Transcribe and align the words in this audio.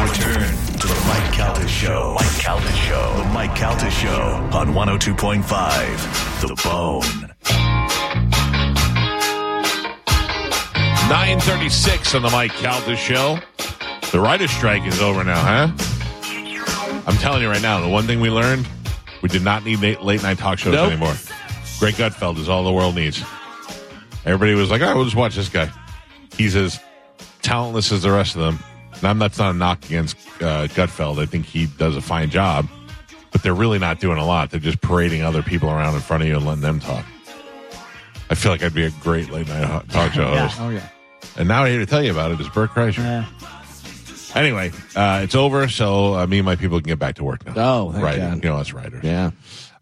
now 0.00 0.12
return 0.12 0.56
to 0.78 0.86
the 0.86 1.04
Mike 1.06 1.32
Calta 1.32 1.68
Show. 1.68 2.16
Mike 2.18 2.38
Calta 2.38 2.72
Show. 2.72 3.14
The 3.18 3.24
Mike 3.32 3.54
Calta 3.54 3.90
Show 3.90 4.48
on 4.52 4.68
102.5 4.68 6.40
The 6.40 6.54
Bone. 6.64 7.30
936 11.08 12.14
on 12.14 12.22
the 12.22 12.30
Mike 12.30 12.52
Calta 12.52 12.96
Show. 12.96 13.38
The 14.12 14.20
writer's 14.20 14.50
strike 14.50 14.84
is 14.86 15.00
over 15.00 15.24
now, 15.24 15.40
huh? 15.40 17.02
I'm 17.06 17.16
telling 17.16 17.42
you 17.42 17.48
right 17.48 17.62
now, 17.62 17.80
the 17.80 17.88
one 17.88 18.06
thing 18.06 18.20
we 18.20 18.30
learned, 18.30 18.66
we 19.22 19.28
did 19.28 19.42
not 19.42 19.64
need 19.64 19.80
late, 19.80 20.02
late 20.02 20.22
night 20.22 20.38
talk 20.38 20.58
shows 20.58 20.74
Nope. 20.74 20.92
anymore. 20.92 21.14
Greg 21.78 21.94
Gutfeld 21.94 22.38
is 22.38 22.48
all 22.48 22.64
the 22.64 22.72
world 22.72 22.94
needs. 22.94 23.22
Everybody 24.24 24.54
was 24.54 24.70
like, 24.70 24.80
all 24.82 24.88
right, 24.88 24.94
we'll 24.94 25.04
just 25.04 25.16
watch 25.16 25.34
this 25.34 25.48
guy. 25.48 25.70
He's 26.36 26.54
as 26.56 26.78
talentless 27.42 27.90
as 27.92 28.02
the 28.02 28.12
rest 28.12 28.36
of 28.36 28.42
them. 28.42 28.58
And 29.00 29.08
I'm, 29.08 29.18
that's 29.18 29.38
not 29.38 29.54
a 29.54 29.58
knock 29.58 29.84
against 29.86 30.16
uh, 30.42 30.66
Gutfeld. 30.68 31.20
I 31.20 31.26
think 31.26 31.46
he 31.46 31.66
does 31.66 31.96
a 31.96 32.02
fine 32.02 32.30
job. 32.30 32.68
But 33.32 33.42
they're 33.42 33.54
really 33.54 33.78
not 33.78 34.00
doing 34.00 34.18
a 34.18 34.26
lot. 34.26 34.50
They're 34.50 34.60
just 34.60 34.80
parading 34.80 35.22
other 35.22 35.42
people 35.42 35.70
around 35.70 35.94
in 35.94 36.00
front 36.00 36.22
of 36.22 36.28
you 36.28 36.36
and 36.36 36.44
letting 36.44 36.62
them 36.62 36.80
talk. 36.80 37.06
I 38.28 38.34
feel 38.34 38.52
like 38.52 38.62
I'd 38.62 38.74
be 38.74 38.84
a 38.84 38.90
great 38.90 39.30
late 39.30 39.48
night 39.48 39.64
ho- 39.64 39.82
talk 39.88 40.12
show 40.12 40.24
host. 40.36 40.60
Oh 40.60 40.70
yeah. 40.70 40.88
And 41.36 41.48
now 41.48 41.64
I 41.64 41.70
here 41.70 41.78
to 41.78 41.86
tell 41.86 42.02
you 42.02 42.10
about 42.10 42.32
it 42.32 42.40
is 42.40 42.48
Bert 42.48 42.70
Kreischer. 42.70 42.98
Yeah. 42.98 43.26
Anyway, 44.34 44.70
uh, 44.94 45.20
it's 45.24 45.34
over, 45.34 45.68
so 45.68 46.14
uh, 46.14 46.26
me 46.26 46.38
and 46.38 46.46
my 46.46 46.54
people 46.54 46.78
can 46.78 46.86
get 46.86 46.98
back 46.98 47.16
to 47.16 47.24
work 47.24 47.44
now. 47.46 47.54
Oh, 47.56 47.92
thank 47.92 48.04
right. 48.04 48.18
God. 48.18 48.44
You 48.44 48.50
know, 48.50 48.56
us 48.58 48.72
writers. 48.72 49.02
Yeah. 49.02 49.30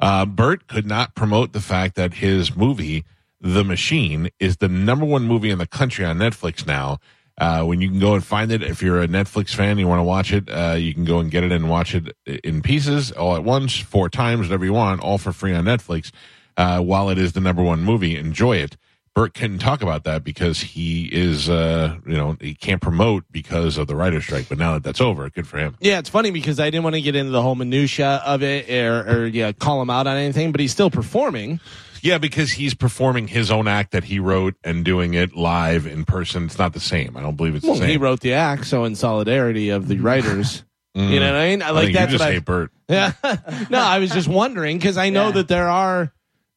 Uh, 0.00 0.24
Bert 0.24 0.66
could 0.68 0.86
not 0.86 1.14
promote 1.14 1.52
the 1.52 1.60
fact 1.60 1.96
that 1.96 2.14
his 2.14 2.56
movie, 2.56 3.04
The 3.40 3.64
Machine, 3.64 4.30
is 4.40 4.58
the 4.58 4.68
number 4.68 5.04
one 5.04 5.24
movie 5.24 5.50
in 5.50 5.58
the 5.58 5.66
country 5.66 6.04
on 6.04 6.18
Netflix 6.18 6.66
now. 6.66 6.98
Uh, 7.38 7.62
when 7.62 7.80
you 7.80 7.88
can 7.88 8.00
go 8.00 8.14
and 8.14 8.24
find 8.24 8.50
it, 8.50 8.62
if 8.62 8.82
you're 8.82 9.00
a 9.00 9.06
Netflix 9.06 9.54
fan, 9.54 9.78
you 9.78 9.86
want 9.86 10.00
to 10.00 10.04
watch 10.04 10.32
it, 10.32 10.50
uh, 10.50 10.74
you 10.76 10.92
can 10.92 11.04
go 11.04 11.20
and 11.20 11.30
get 11.30 11.44
it 11.44 11.52
and 11.52 11.70
watch 11.70 11.94
it 11.94 12.16
in 12.26 12.60
pieces 12.62 13.12
all 13.12 13.36
at 13.36 13.44
once, 13.44 13.78
four 13.78 14.08
times, 14.08 14.48
whatever 14.48 14.64
you 14.64 14.72
want, 14.72 15.00
all 15.00 15.18
for 15.18 15.32
free 15.32 15.54
on 15.54 15.64
Netflix. 15.64 16.10
Uh, 16.56 16.80
while 16.80 17.08
it 17.08 17.18
is 17.18 17.34
the 17.34 17.40
number 17.40 17.62
one 17.62 17.80
movie, 17.84 18.16
enjoy 18.16 18.56
it. 18.56 18.76
Bert 19.18 19.34
couldn't 19.34 19.58
talk 19.58 19.82
about 19.82 20.04
that 20.04 20.22
because 20.22 20.60
he 20.60 21.06
is, 21.06 21.48
uh, 21.50 21.96
you 22.06 22.16
know, 22.16 22.36
he 22.40 22.54
can't 22.54 22.80
promote 22.80 23.24
because 23.32 23.76
of 23.76 23.88
the 23.88 23.96
writer's 23.96 24.22
strike. 24.22 24.48
But 24.48 24.58
now 24.58 24.74
that 24.74 24.84
that's 24.84 25.00
over, 25.00 25.28
good 25.28 25.46
for 25.46 25.58
him. 25.58 25.76
Yeah, 25.80 25.98
it's 25.98 26.08
funny 26.08 26.30
because 26.30 26.60
I 26.60 26.70
didn't 26.70 26.84
want 26.84 26.94
to 26.94 27.00
get 27.02 27.16
into 27.16 27.32
the 27.32 27.42
whole 27.42 27.56
minutia 27.56 28.22
of 28.24 28.44
it 28.44 28.70
or, 28.70 29.00
or 29.22 29.26
yeah, 29.26 29.50
call 29.50 29.82
him 29.82 29.90
out 29.90 30.06
on 30.06 30.16
anything, 30.16 30.52
but 30.52 30.60
he's 30.60 30.70
still 30.70 30.88
performing. 30.90 31.58
Yeah, 32.00 32.18
because 32.18 32.52
he's 32.52 32.74
performing 32.74 33.26
his 33.26 33.50
own 33.50 33.66
act 33.66 33.90
that 33.90 34.04
he 34.04 34.20
wrote 34.20 34.54
and 34.62 34.84
doing 34.84 35.14
it 35.14 35.34
live 35.34 35.84
in 35.84 36.04
person. 36.04 36.44
It's 36.44 36.56
not 36.58 36.72
the 36.72 36.78
same. 36.78 37.16
I 37.16 37.20
don't 37.22 37.34
believe 37.36 37.56
it's 37.56 37.64
Well, 37.64 37.74
the 37.74 37.80
same. 37.80 37.90
he 37.90 37.96
wrote 37.96 38.20
the 38.20 38.34
act, 38.34 38.66
so 38.66 38.84
in 38.84 38.94
solidarity 38.94 39.70
of 39.70 39.88
the 39.88 39.98
writers. 39.98 40.62
You 40.94 41.20
know 41.20 41.26
what 41.32 41.40
I 41.40 41.48
mean? 41.50 41.62
I 41.62 41.70
Like 41.70 41.84
think 41.84 41.96
that's 41.96 42.12
you 42.12 42.18
just 42.18 42.28
I. 42.28 42.32
hate 42.32 42.44
Bert. 42.44 42.72
Yeah. 42.88 43.12
no, 43.70 43.78
I 43.78 44.00
was 44.00 44.10
just 44.10 44.26
wondering 44.26 44.78
because 44.78 44.96
I 44.96 45.10
know 45.10 45.26
Yeah. 45.26 45.32
that 45.32 45.46
there 45.48 45.68
are, 45.68 46.12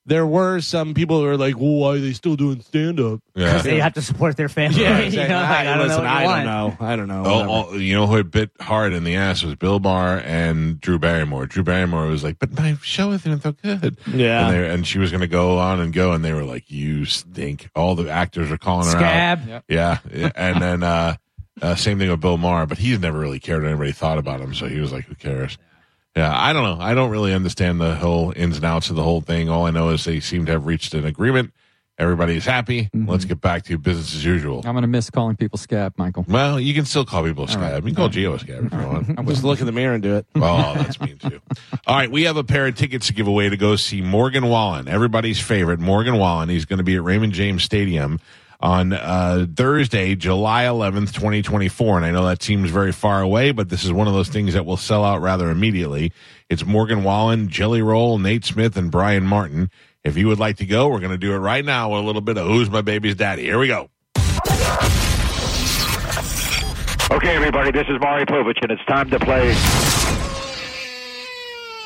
there 0.05 0.25
were 0.25 0.59
some 0.61 0.93
people 0.93 1.19
who 1.19 1.27
are 1.27 1.37
like, 1.37 1.57
well, 1.57 1.75
why 1.75 1.89
are 1.95 1.99
they 1.99 2.13
still 2.13 2.35
doing 2.35 2.61
stand 2.61 2.99
up? 2.99 3.19
Yeah. 3.35 3.61
They 3.61 3.79
have 3.79 3.93
to 3.93 4.01
support 4.01 4.35
their 4.35 4.49
family. 4.49 4.81
Yeah, 4.81 4.99
you 5.01 5.17
know, 5.17 5.27
like, 5.27 5.29
I 5.29 5.63
don't 5.63 5.87
Listen, 5.87 6.03
know. 6.03 6.09
I 6.09 6.23
don't 6.23 6.45
know. 6.45 6.77
I 6.79 6.95
don't 6.95 7.07
know. 7.07 7.23
Oh, 7.25 7.39
Whatever. 7.47 7.75
oh, 7.75 7.77
you 7.77 7.93
know 7.93 8.07
who 8.07 8.17
it 8.17 8.31
bit 8.31 8.51
hard 8.59 8.93
in 8.93 9.03
the 9.03 9.15
ass 9.15 9.43
was 9.43 9.55
Bill 9.55 9.79
Maher 9.79 10.19
and 10.19 10.81
Drew 10.81 10.97
Barrymore. 10.97 11.45
Drew 11.45 11.63
Barrymore 11.63 12.07
was 12.07 12.23
like, 12.23 12.39
"But 12.39 12.51
my 12.57 12.75
show 12.81 13.11
isn't 13.11 13.43
so 13.43 13.51
good." 13.51 13.97
Yeah. 14.07 14.47
and, 14.47 14.55
they, 14.55 14.69
and 14.69 14.87
she 14.87 14.97
was 14.97 15.11
going 15.11 15.21
to 15.21 15.27
go 15.27 15.59
on 15.59 15.79
and 15.79 15.93
go, 15.93 16.13
and 16.13 16.25
they 16.25 16.33
were 16.33 16.45
like, 16.45 16.71
"You 16.71 17.05
stink." 17.05 17.69
All 17.75 17.95
the 17.95 18.09
actors 18.09 18.51
are 18.51 18.57
calling 18.57 18.87
her 18.87 18.97
out. 18.97 19.39
Scab. 19.39 19.63
Yeah, 19.67 19.99
yeah. 20.11 20.31
and 20.35 20.61
then 20.61 20.83
uh, 20.83 21.15
uh, 21.61 21.75
same 21.75 21.99
thing 21.99 22.09
with 22.09 22.21
Bill 22.21 22.37
Maher, 22.37 22.65
but 22.65 22.79
he's 22.79 22.99
never 22.99 23.19
really 23.19 23.39
cared 23.39 23.61
what 23.61 23.69
anybody 23.69 23.91
thought 23.91 24.17
about 24.17 24.41
him, 24.41 24.53
so 24.55 24.67
he 24.67 24.79
was 24.79 24.91
like, 24.91 25.05
"Who 25.05 25.15
cares?" 25.15 25.57
Yeah, 25.59 25.65
I 26.15 26.53
don't 26.53 26.63
know. 26.63 26.83
I 26.83 26.93
don't 26.93 27.09
really 27.09 27.33
understand 27.33 27.79
the 27.79 27.95
whole 27.95 28.33
ins 28.35 28.57
and 28.57 28.65
outs 28.65 28.89
of 28.89 28.95
the 28.95 29.03
whole 29.03 29.21
thing. 29.21 29.49
All 29.49 29.65
I 29.65 29.71
know 29.71 29.89
is 29.89 30.03
they 30.03 30.19
seem 30.19 30.45
to 30.47 30.51
have 30.53 30.65
reached 30.65 30.93
an 30.93 31.05
agreement. 31.05 31.53
Everybody's 31.97 32.45
happy. 32.45 32.85
Mm-hmm. 32.85 33.07
Let's 33.07 33.25
get 33.25 33.41
back 33.41 33.63
to 33.65 33.77
business 33.77 34.15
as 34.15 34.25
usual. 34.25 34.63
I'm 34.65 34.73
going 34.73 34.81
to 34.81 34.87
miss 34.87 35.11
calling 35.11 35.35
people 35.35 35.59
scab, 35.59 35.93
Michael. 35.97 36.25
Well, 36.27 36.59
you 36.59 36.73
can 36.73 36.85
still 36.85 37.05
call 37.05 37.23
people 37.23 37.43
a 37.43 37.47
scab. 37.47 37.83
You 37.83 37.89
can 37.89 37.95
call 37.95 38.09
Geo 38.09 38.37
scab 38.37 38.65
if 38.65 38.73
you 38.73 38.79
want. 38.79 39.27
Just 39.27 39.43
look 39.43 39.59
in 39.59 39.67
the 39.67 39.71
mirror 39.71 39.93
and 39.93 40.01
do 40.01 40.15
it. 40.15 40.25
Oh, 40.35 40.73
that's 40.75 40.99
mean 40.99 41.17
too. 41.19 41.39
All 41.85 41.95
right, 41.95 42.09
we 42.09 42.23
have 42.23 42.37
a 42.37 42.43
pair 42.43 42.65
of 42.65 42.75
tickets 42.75 43.07
to 43.07 43.13
give 43.13 43.27
away 43.27 43.49
to 43.49 43.57
go 43.57 43.75
see 43.75 44.01
Morgan 44.01 44.47
Wallen, 44.47 44.87
everybody's 44.87 45.39
favorite 45.39 45.79
Morgan 45.79 46.17
Wallen. 46.17 46.49
He's 46.49 46.65
going 46.65 46.77
to 46.77 46.83
be 46.83 46.95
at 46.95 47.03
Raymond 47.03 47.33
James 47.33 47.63
Stadium 47.63 48.19
on 48.61 48.93
uh, 48.93 49.47
Thursday, 49.55 50.15
July 50.15 50.65
11th, 50.65 51.13
2024. 51.13 51.97
And 51.97 52.05
I 52.05 52.11
know 52.11 52.25
that 52.25 52.43
seems 52.43 52.69
very 52.69 52.91
far 52.91 53.21
away, 53.21 53.51
but 53.51 53.69
this 53.69 53.83
is 53.83 53.91
one 53.91 54.07
of 54.07 54.13
those 54.13 54.29
things 54.29 54.53
that 54.53 54.65
will 54.65 54.77
sell 54.77 55.03
out 55.03 55.21
rather 55.21 55.49
immediately. 55.49 56.11
It's 56.49 56.65
Morgan 56.65 57.03
Wallen, 57.03 57.49
Jelly 57.49 57.81
Roll, 57.81 58.19
Nate 58.19 58.45
Smith, 58.45 58.77
and 58.77 58.91
Bryan 58.91 59.25
Martin. 59.25 59.69
If 60.03 60.17
you 60.17 60.27
would 60.27 60.39
like 60.39 60.57
to 60.57 60.65
go, 60.65 60.87
we're 60.89 60.99
going 60.99 61.11
to 61.11 61.17
do 61.17 61.33
it 61.33 61.37
right 61.37 61.63
now 61.63 61.91
with 61.91 62.01
a 62.01 62.05
little 62.05 62.21
bit 62.21 62.37
of 62.37 62.47
Who's 62.47 62.69
My 62.69 62.81
Baby's 62.81 63.15
Daddy. 63.15 63.43
Here 63.43 63.59
we 63.59 63.67
go. 63.67 63.89
Okay, 67.11 67.35
everybody, 67.35 67.71
this 67.71 67.87
is 67.89 67.99
Maury 67.99 68.25
Povich, 68.25 68.61
and 68.61 68.71
it's 68.71 68.85
time 68.85 69.09
to 69.09 69.19
play. 69.19 69.53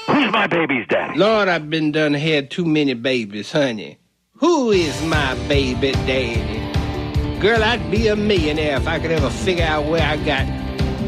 Who's 0.05 0.31
my 0.31 0.45
baby's 0.45 0.87
daddy? 0.87 1.17
Lord, 1.17 1.47
I've 1.47 1.69
been 1.69 1.91
done 1.91 2.13
had 2.13 2.51
too 2.51 2.63
many 2.63 2.93
babies, 2.93 3.51
honey. 3.51 3.97
Who 4.35 4.69
is 4.71 5.01
my 5.03 5.33
baby 5.47 5.93
daddy? 5.93 6.64
Girl, 7.45 7.63
I'd 7.63 7.91
be 7.91 8.07
a 8.07 8.15
millionaire 8.15 8.77
if 8.77 8.87
I 8.87 8.97
could 8.97 9.11
ever 9.11 9.29
figure 9.29 9.65
out 9.65 9.85
where 9.85 10.01
I 10.01 10.17
got 10.17 10.47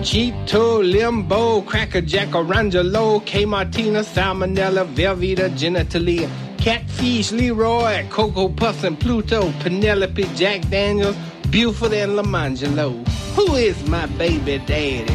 Cheeto, 0.05 0.87
Limbo, 0.87 1.61
Cracker 1.61 2.01
Jack, 2.01 2.27
Orangelo, 2.27 3.25
K 3.25 3.43
Martina, 3.45 4.01
Salmonella, 4.01 4.85
Velveeta, 4.93 5.49
Genitalia, 5.57 6.29
Catfish, 6.59 7.31
Leroy, 7.31 8.07
Cocoa 8.09 8.49
Puffs 8.49 8.83
and 8.83 8.99
Pluto, 8.99 9.51
Penelope, 9.61 10.25
Jack 10.35 10.61
Daniels, 10.69 11.15
Buford 11.49 11.93
and 11.93 12.11
Lamangelo. 12.11 13.07
Who 13.35 13.55
is 13.55 13.89
my 13.89 14.05
baby 14.05 14.59
daddy? 14.59 15.11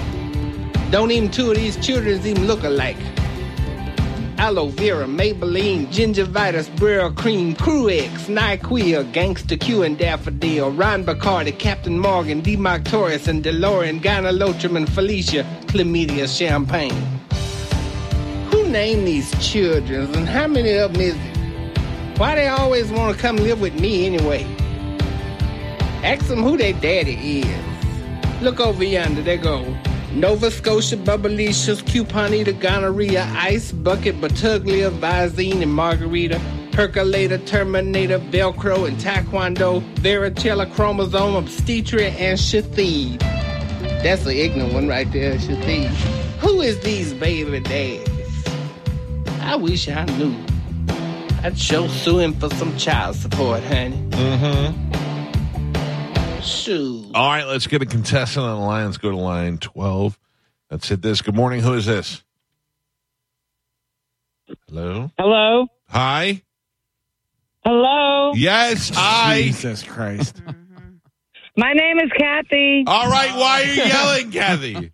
Don't 0.90 1.12
even 1.12 1.30
two 1.30 1.52
of 1.52 1.56
these 1.56 1.76
children 1.76 2.18
even 2.26 2.48
look 2.48 2.64
alike 2.64 3.11
aloe 4.42 4.70
vera, 4.70 5.06
Maybelline, 5.06 5.86
gingivitis, 5.86 6.68
Brylcreem, 6.74 7.56
Cruix, 7.56 8.08
NyQuil, 8.26 9.12
Gangsta 9.12 9.58
Q 9.58 9.84
and 9.84 9.96
Daffodil, 9.96 10.72
Ron 10.72 11.04
Bacardi, 11.04 11.56
Captain 11.56 11.96
Morgan, 11.96 12.40
D. 12.40 12.56
Martorius 12.56 13.28
and 13.28 13.44
DeLorean, 13.44 14.00
Gynolotrum 14.00 14.76
and 14.76 14.92
Felicia, 14.92 15.44
Chlamydia 15.66 16.26
Champagne. 16.26 16.90
Who 18.50 18.68
named 18.68 19.06
these 19.06 19.30
children 19.38 20.12
and 20.16 20.28
how 20.28 20.48
many 20.48 20.72
of 20.72 20.94
them 20.94 21.02
is 21.02 21.14
it? 21.14 22.18
Why 22.18 22.34
they 22.34 22.48
always 22.48 22.90
want 22.90 23.14
to 23.14 23.22
come 23.22 23.36
live 23.36 23.60
with 23.60 23.78
me 23.78 24.06
anyway? 24.06 24.42
Ask 26.02 26.26
them 26.26 26.42
who 26.42 26.56
their 26.56 26.72
daddy 26.72 27.42
is. 27.42 28.42
Look 28.42 28.58
over 28.58 28.82
yonder, 28.82 29.22
they 29.22 29.36
go. 29.36 29.72
Nova 30.14 30.50
Scotia, 30.50 30.96
Bubblicious, 30.98 31.82
Cuponita, 31.82 32.58
Gonorrhea, 32.58 33.26
Ice, 33.34 33.72
Bucket, 33.72 34.20
Batuglia, 34.20 34.90
Visine, 34.90 35.62
and 35.62 35.72
Margarita, 35.72 36.38
Percolator, 36.72 37.38
Terminator, 37.38 38.18
Velcro, 38.18 38.86
and 38.86 38.98
Taekwondo, 38.98 39.82
Varicella, 39.96 40.70
Chromosome, 40.74 41.42
Obstetria, 41.42 42.10
and 42.20 42.38
Shathid. 42.38 43.20
That's 44.02 44.26
an 44.26 44.32
ignorant 44.32 44.74
one 44.74 44.86
right 44.86 45.10
there, 45.12 45.36
Shathid. 45.36 45.88
Who 46.40 46.60
is 46.60 46.78
these 46.80 47.14
baby 47.14 47.60
daddies? 47.60 48.08
I 49.40 49.56
wish 49.56 49.88
I 49.88 50.04
knew. 50.04 50.36
I'd 51.42 51.58
show 51.58 51.88
sue 51.88 51.94
suing 51.98 52.34
for 52.34 52.50
some 52.50 52.76
child 52.76 53.16
support, 53.16 53.62
honey. 53.64 53.96
Mm-hmm. 54.10 55.01
Shoot. 56.42 57.10
All 57.14 57.28
right, 57.28 57.44
let's 57.46 57.66
get 57.66 57.82
a 57.82 57.86
contestant 57.86 58.44
on 58.44 58.60
the 58.60 58.66
line. 58.66 58.86
Let's 58.86 58.96
go 58.98 59.10
to 59.10 59.16
line 59.16 59.58
12. 59.58 60.18
Let's 60.70 60.88
hit 60.88 61.02
this. 61.02 61.22
Good 61.22 61.34
morning. 61.36 61.60
Who 61.60 61.74
is 61.74 61.86
this? 61.86 62.22
Hello? 64.68 65.10
Hello? 65.18 65.66
Hi? 65.88 66.42
Hello? 67.64 68.32
Yes, 68.34 68.90
hi. 68.92 69.42
Jesus 69.42 69.82
Christ. 69.82 70.42
My 71.56 71.72
name 71.74 71.98
is 71.98 72.10
Kathy. 72.18 72.84
All 72.86 73.08
right, 73.08 73.36
why 73.36 73.62
are 73.62 73.64
you 73.66 73.82
yelling, 73.84 74.30
Kathy? 74.30 74.92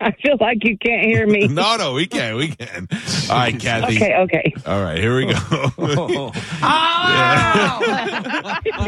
I 0.00 0.10
feel 0.22 0.36
like 0.40 0.58
you 0.64 0.76
can't 0.78 1.04
hear 1.06 1.26
me. 1.26 1.48
No, 1.52 1.76
no, 1.76 1.92
we 1.94 2.06
can. 2.06 2.36
We 2.36 2.48
can. 2.48 2.88
All 3.30 3.36
right, 3.36 3.58
Kathy. 3.58 3.96
Okay, 3.96 4.14
okay. 4.16 4.52
All 4.66 4.82
right, 4.82 4.98
here 4.98 5.16
we 5.16 5.26
go. 5.26 6.32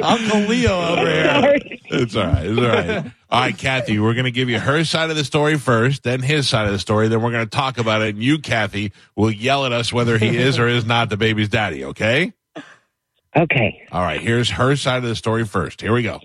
Uncle 0.02 0.40
Leo 0.40 0.81
over 0.81 1.06
here. 1.06 1.58
It's 1.87 2.16
all 2.16 2.26
right. 2.26 2.46
It's 2.46 2.58
all 2.58 2.64
right. 2.64 3.12
All 3.31 3.40
right, 3.40 3.58
Kathy, 3.58 3.99
we're 3.99 4.14
going 4.14 4.25
to 4.26 4.31
give 4.31 4.49
you 4.49 4.61
her 4.61 4.84
side 4.84 5.11
of 5.11 5.16
the 5.16 5.25
story 5.25 5.58
first, 5.58 6.05
then 6.05 6.20
his 6.20 6.49
side 6.49 6.66
of 6.66 6.72
the 6.72 6.78
story. 6.78 7.08
Then 7.08 7.20
we're 7.20 7.32
going 7.32 7.44
to 7.44 7.50
talk 7.50 7.78
about 7.78 8.02
it. 8.02 8.14
And 8.14 8.22
you, 8.22 8.38
Kathy, 8.38 8.93
will 9.16 9.31
yell 9.31 9.66
at 9.66 9.72
us 9.72 9.93
whether 9.93 10.19
he 10.19 10.37
is 10.37 10.58
or 10.58 10.69
is 10.69 10.84
not 10.84 11.08
the 11.11 11.16
baby's 11.16 11.49
daddy, 11.49 11.84
okay? 11.84 12.32
Okay. 13.37 13.87
All 13.90 14.02
right, 14.02 14.20
here's 14.20 14.50
her 14.50 14.76
side 14.76 14.99
of 14.99 15.08
the 15.08 15.16
story 15.16 15.44
first. 15.44 15.81
Here 15.81 15.93
we 15.93 16.02
go. 16.02 16.20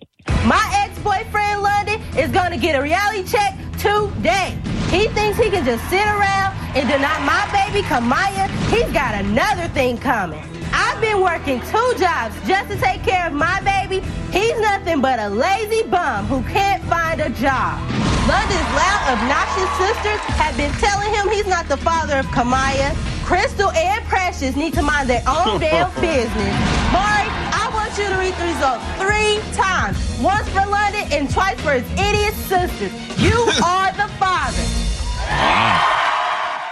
My 0.45 0.69
ex-boyfriend 0.85 1.63
London 1.63 1.99
is 2.15 2.29
gonna 2.29 2.57
get 2.57 2.75
a 2.75 2.81
reality 2.81 3.23
check 3.23 3.57
today. 3.79 4.55
He 4.91 5.07
thinks 5.07 5.39
he 5.39 5.49
can 5.49 5.65
just 5.65 5.83
sit 5.89 6.05
around 6.05 6.55
and 6.75 6.87
deny 6.87 7.17
my 7.25 7.49
baby 7.51 7.81
Kamaya, 7.87 8.47
he's 8.69 8.91
got 8.93 9.15
another 9.15 9.67
thing 9.69 9.97
coming. 9.97 10.43
I've 10.73 10.99
been 11.01 11.21
working 11.21 11.59
two 11.61 11.93
jobs 11.97 12.35
just 12.47 12.69
to 12.69 12.77
take 12.77 13.03
care 13.03 13.27
of 13.27 13.33
my 13.33 13.61
baby. 13.61 14.05
He's 14.31 14.59
nothing 14.59 15.01
but 15.01 15.19
a 15.19 15.29
lazy 15.29 15.83
bum 15.89 16.25
who 16.25 16.41
can't 16.51 16.83
find 16.83 17.21
a 17.21 17.29
job. 17.29 17.79
London's 18.27 18.69
loud, 18.77 19.17
obnoxious 19.17 19.71
sisters 19.81 20.21
have 20.37 20.55
been 20.55 20.71
telling 20.73 21.11
him 21.13 21.29
he's 21.29 21.47
not 21.47 21.67
the 21.67 21.77
father 21.77 22.17
of 22.19 22.25
Kamaya. 22.27 22.93
Crystal 23.25 23.71
and 23.71 24.03
Precious 24.05 24.55
need 24.55 24.73
to 24.73 24.81
mind 24.81 25.09
their 25.09 25.23
own 25.27 25.59
damn 25.65 25.89
business. 26.01 26.55
Maury, 26.93 27.25
I 27.53 27.69
want 27.73 27.97
you 27.97 28.07
to 28.07 28.17
read 28.17 28.33
the 28.35 28.45
results 28.45 28.83
three 29.01 29.41
times. 29.55 29.97
Once 30.19 30.47
for 30.49 30.65
London 30.65 31.07
and 31.11 31.29
twice 31.29 31.59
for 31.61 31.73
his 31.73 31.89
idiot 31.93 32.33
sisters. 32.33 32.91
You 33.19 33.33
are 33.65 33.91
the 33.93 34.07
father. 34.19 35.98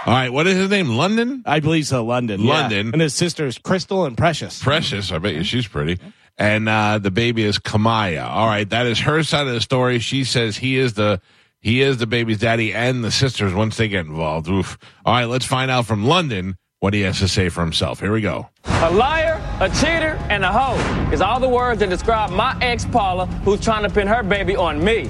All 0.08 0.14
right, 0.14 0.32
what 0.32 0.46
is 0.46 0.56
his 0.56 0.70
name? 0.70 0.88
London? 0.88 1.42
I 1.44 1.60
believe 1.60 1.86
so. 1.86 2.02
London. 2.02 2.40
yeah. 2.40 2.62
London. 2.62 2.92
And 2.94 3.02
his 3.02 3.12
sisters, 3.12 3.58
Crystal 3.58 4.06
and 4.06 4.16
Precious. 4.16 4.62
Precious. 4.62 5.12
I 5.12 5.18
bet 5.18 5.34
you 5.34 5.44
she's 5.44 5.68
pretty. 5.68 6.00
And 6.38 6.66
uh, 6.66 6.96
the 6.96 7.10
baby 7.10 7.42
is 7.44 7.58
Kamaya. 7.58 8.26
All 8.26 8.46
right, 8.46 8.66
that 8.70 8.86
is 8.86 9.00
her 9.00 9.22
side 9.22 9.46
of 9.46 9.52
the 9.52 9.60
story. 9.60 9.98
She 9.98 10.24
says 10.24 10.56
he 10.56 10.78
is 10.78 10.94
the 10.94 11.20
he 11.60 11.82
is 11.82 11.98
the 11.98 12.06
baby's 12.06 12.38
daddy 12.38 12.72
and 12.72 13.04
the 13.04 13.10
sisters 13.10 13.52
once 13.52 13.76
they 13.76 13.86
get 13.86 14.06
involved. 14.06 14.48
Oof. 14.48 14.78
All 15.04 15.12
right, 15.12 15.26
let's 15.26 15.44
find 15.44 15.70
out 15.70 15.84
from 15.84 16.06
London 16.06 16.56
what 16.80 16.94
he 16.94 17.02
has 17.02 17.18
to 17.18 17.28
say 17.28 17.50
for 17.50 17.60
himself. 17.60 18.00
Here 18.00 18.10
we 18.10 18.22
go. 18.22 18.48
A 18.64 18.90
liar, 18.90 19.38
a 19.60 19.68
cheater, 19.68 20.07
and 20.30 20.44
a 20.44 20.52
hoe 20.52 20.76
is 21.12 21.20
all 21.20 21.40
the 21.40 21.48
words 21.48 21.80
that 21.80 21.88
describe 21.88 22.30
my 22.30 22.56
ex 22.60 22.84
Paula 22.84 23.26
who's 23.44 23.60
trying 23.60 23.82
to 23.82 23.90
pin 23.90 24.06
her 24.06 24.22
baby 24.22 24.56
on 24.56 24.82
me. 24.82 25.04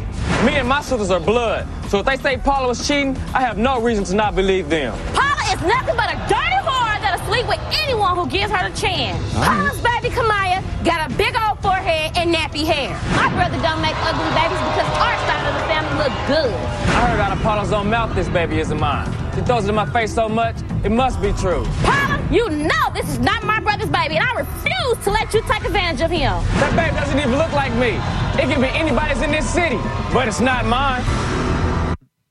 Me 0.45 0.55
and 0.55 0.69
my 0.69 0.81
sisters 0.81 1.11
are 1.11 1.21
blood. 1.21 1.67
So 1.89 1.99
if 1.99 2.07
they 2.07 2.17
say 2.17 2.37
Paula 2.37 2.69
was 2.69 2.87
cheating, 2.87 3.17
I 3.35 3.41
have 3.41 3.59
no 3.59 3.81
reason 3.81 4.05
to 4.05 4.15
not 4.15 4.35
believe 4.35 4.69
them. 4.69 4.97
Paula 5.15 5.43
is 5.53 5.61
nothing 5.63 5.97
but 5.97 6.13
a 6.13 6.17
dirty 6.29 6.61
whore 6.63 7.01
that'll 7.01 7.27
sleep 7.27 7.47
with 7.49 7.61
anyone 7.83 8.15
who 8.17 8.29
gives 8.29 8.53
her 8.53 8.69
the 8.69 8.77
chance. 8.77 9.19
Paula's 9.35 9.81
baby 9.81 10.15
Kamaya 10.15 10.63
got 10.85 11.11
a 11.11 11.15
big 11.15 11.35
old 11.35 11.59
forehead 11.61 12.17
and 12.17 12.33
nappy 12.35 12.65
hair. 12.65 12.95
My 13.17 13.29
brother 13.35 13.61
don't 13.63 13.83
make 13.83 13.97
ugly 14.07 14.31
babies 14.39 14.63
because 14.71 14.89
our 15.03 15.17
side 15.27 15.47
of 15.49 15.55
the 15.55 15.67
family 15.67 16.05
look 16.05 16.15
good. 16.29 16.55
I 16.55 17.11
heard 17.11 17.21
out 17.21 17.33
of 17.33 17.43
Paula's 17.43 17.73
own 17.73 17.91
mouth 17.91 18.15
this 18.15 18.29
baby 18.29 18.61
isn't 18.61 18.79
mine. 18.79 19.11
She 19.35 19.41
throws 19.43 19.65
it 19.65 19.71
in 19.71 19.75
my 19.75 19.87
face 19.87 20.15
so 20.15 20.29
much, 20.29 20.57
it 20.85 20.91
must 20.91 21.21
be 21.21 21.33
true. 21.33 21.65
Paula, 21.83 22.27
you 22.31 22.49
know 22.51 22.93
this 22.95 23.09
is 23.09 23.19
not 23.19 23.45
my 23.45 23.61
brother's 23.61 23.91
baby, 23.91 24.17
and 24.17 24.25
I 24.29 24.33
refuse 24.35 25.05
to 25.05 25.11
let 25.11 25.33
you 25.35 25.43
take 25.43 25.65
advantage 25.65 26.01
of 26.01 26.11
him. 26.11 26.43
That 26.61 26.77
baby 26.77 26.97
doesn't 26.97 27.19
even 27.19 27.37
look 27.37 27.53
like 27.53 27.73
me. 27.75 27.99
It 28.43 28.53
could 28.53 28.61
be 28.61 28.69
anybody's 28.69 29.21
in 29.23 29.31
this 29.31 29.49
city, 29.49 29.79
but 30.13 30.29
it's 30.29 30.41
not 30.41 30.67
mine. 30.67 31.05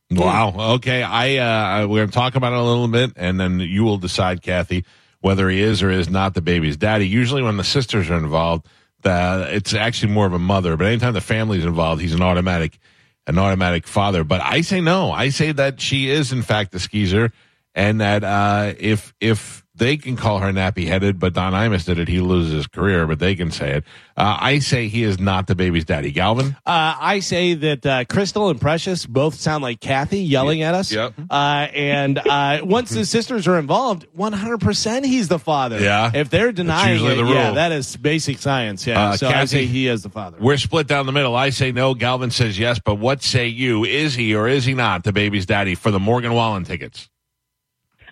Wow. 0.09 0.73
Okay. 0.75 1.03
I 1.03 1.37
uh, 1.81 1.87
we're 1.87 1.99
going 1.99 2.09
to 2.09 2.13
talk 2.13 2.35
about 2.35 2.53
it 2.53 2.59
a 2.59 2.63
little 2.63 2.87
bit, 2.87 3.13
and 3.15 3.39
then 3.39 3.59
you 3.59 3.83
will 3.83 3.97
decide, 3.97 4.41
Kathy, 4.41 4.85
whether 5.19 5.49
he 5.49 5.61
is 5.61 5.83
or 5.83 5.89
is 5.89 6.09
not 6.09 6.33
the 6.33 6.41
baby's 6.41 6.77
daddy. 6.77 7.07
Usually, 7.07 7.43
when 7.43 7.57
the 7.57 7.63
sisters 7.63 8.09
are 8.09 8.17
involved, 8.17 8.65
the, 9.01 9.47
it's 9.51 9.73
actually 9.73 10.13
more 10.13 10.25
of 10.25 10.33
a 10.33 10.39
mother. 10.39 10.77
But 10.77 10.87
anytime 10.87 11.13
the 11.13 11.21
family's 11.21 11.65
involved, 11.65 12.01
he's 12.01 12.13
an 12.13 12.21
automatic, 12.21 12.79
an 13.27 13.37
automatic 13.37 13.85
father. 13.85 14.23
But 14.23 14.41
I 14.41 14.61
say 14.61 14.79
no. 14.79 15.11
I 15.11 15.29
say 15.29 15.51
that 15.51 15.81
she 15.81 16.09
is 16.09 16.31
in 16.31 16.41
fact 16.41 16.71
the 16.71 16.79
skeezer, 16.79 17.31
and 17.77 18.01
that 18.01 18.23
uh, 18.23 18.73
if 18.79 19.13
if 19.21 19.63
they 19.75 19.95
can 19.95 20.15
call 20.15 20.39
her 20.39 20.51
nappy 20.51 20.87
headed, 20.87 21.19
but 21.19 21.33
Don 21.33 21.53
Imus 21.53 21.85
did 21.85 21.99
it, 21.99 22.07
he 22.07 22.19
loses 22.19 22.51
his 22.51 22.65
career. 22.65 23.05
But 23.05 23.19
they 23.19 23.35
can 23.35 23.51
say 23.51 23.75
it. 23.75 23.83
Uh, 24.17 24.35
I 24.39 24.57
say 24.57 24.87
he 24.87 25.03
is 25.03 25.19
not 25.19 25.45
the 25.45 25.53
baby's 25.53 25.85
daddy. 25.85 26.11
Galvin. 26.11 26.57
Uh, 26.65 26.95
I 26.99 27.19
say 27.19 27.53
that 27.53 27.85
uh, 27.85 28.05
Crystal 28.05 28.49
and 28.49 28.59
Precious 28.59 29.05
both 29.05 29.35
sound 29.35 29.61
like 29.61 29.79
Kathy 29.79 30.21
yelling 30.21 30.63
at 30.63 30.73
us. 30.73 30.91
Yep. 30.91 31.13
Uh, 31.29 31.67
and 31.71 32.17
uh, 32.17 32.61
once 32.63 32.89
the 32.89 33.05
sisters 33.05 33.47
are 33.47 33.59
involved, 33.59 34.07
100% 34.17 35.05
he's 35.05 35.27
the 35.27 35.37
father. 35.37 35.79
Yeah. 35.79 36.09
If 36.11 36.31
they're 36.31 36.51
denying 36.51 37.05
it, 37.05 37.15
the 37.15 37.25
yeah, 37.25 37.51
that 37.51 37.71
is 37.71 37.95
basic 37.95 38.39
science. 38.39 38.87
Yeah. 38.87 39.09
Uh, 39.09 39.17
so 39.17 39.27
I 39.27 39.45
say 39.45 39.67
he 39.67 39.87
is 39.87 40.01
the 40.01 40.09
father. 40.09 40.37
We're 40.39 40.57
split 40.57 40.87
down 40.87 41.05
the 41.05 41.11
middle. 41.11 41.35
I 41.35 41.51
say 41.51 41.71
no. 41.71 41.93
Galvin 41.93 42.31
says 42.31 42.57
yes. 42.57 42.79
But 42.83 42.95
what 42.95 43.21
say 43.21 43.45
you? 43.45 43.85
Is 43.85 44.15
he 44.15 44.33
or 44.33 44.47
is 44.47 44.65
he 44.65 44.73
not 44.73 45.03
the 45.03 45.13
baby's 45.13 45.45
daddy 45.45 45.75
for 45.75 45.91
the 45.91 45.99
Morgan 45.99 46.33
Wallen 46.33 46.63
tickets? 46.63 47.07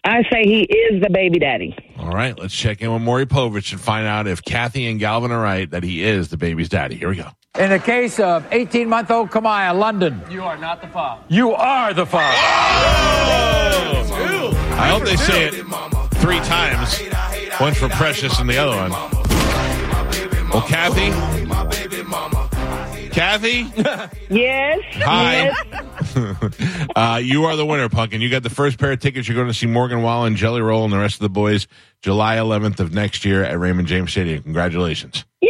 I 0.07 0.21
say 0.31 0.43
he 0.45 0.61
is 0.61 1.01
the 1.01 1.09
baby 1.09 1.39
daddy. 1.39 1.75
All 1.97 2.11
right, 2.11 2.37
let's 2.37 2.53
check 2.53 2.81
in 2.81 2.93
with 2.93 3.01
Maury 3.01 3.25
Povich 3.25 3.71
and 3.71 3.81
find 3.81 4.05
out 4.05 4.27
if 4.27 4.43
Kathy 4.43 4.85
and 4.87 4.99
Galvin 4.99 5.31
are 5.31 5.41
right 5.41 5.69
that 5.71 5.83
he 5.83 6.03
is 6.03 6.29
the 6.29 6.37
baby's 6.37 6.69
daddy. 6.69 6.95
Here 6.95 7.09
we 7.09 7.15
go. 7.15 7.29
In 7.57 7.69
the 7.71 7.79
case 7.79 8.19
of 8.19 8.45
18 8.51 8.87
month 8.87 9.09
old 9.09 9.31
Kamaya, 9.31 9.73
London, 9.77 10.21
You 10.29 10.43
are 10.43 10.57
not 10.57 10.81
the 10.81 10.87
father. 10.89 11.23
you 11.29 11.53
are 11.53 11.93
the 11.93 12.05
father. 12.05 12.37
I 14.77 14.89
hope 14.89 15.03
they 15.05 15.15
say 15.15 15.45
it 15.47 15.53
three 16.15 16.39
times. 16.41 16.99
One 17.59 17.73
for 17.73 17.87
Precious 17.89 18.39
and 18.39 18.49
the 18.49 18.57
other 18.57 18.75
one. 18.75 18.91
Well, 20.51 20.61
Kathy. 20.67 21.11
Kathy, 23.15 23.61
Yes. 24.29 24.81
Hi. 24.95 25.45
Yes. 25.45 26.89
uh, 26.97 27.21
you 27.23 27.45
are 27.45 27.55
the 27.55 27.65
winner, 27.65 27.87
Pumpkin. 27.87 28.19
You 28.19 28.29
got 28.29 28.43
the 28.43 28.49
first 28.49 28.77
pair 28.77 28.91
of 28.91 28.99
tickets. 28.99 29.25
You're 29.25 29.35
going 29.35 29.47
to 29.47 29.53
see 29.53 29.67
Morgan 29.67 30.01
Wallen, 30.01 30.35
Jelly 30.35 30.59
Roll, 30.59 30.83
and 30.83 30.91
the 30.91 30.97
rest 30.99 31.15
of 31.15 31.21
the 31.21 31.29
boys 31.29 31.65
July 32.01 32.35
11th 32.35 32.81
of 32.81 32.93
next 32.93 33.23
year 33.23 33.41
at 33.45 33.57
Raymond 33.57 33.87
James 33.87 34.11
Stadium. 34.11 34.43
Congratulations. 34.43 35.23
Yay. 35.39 35.49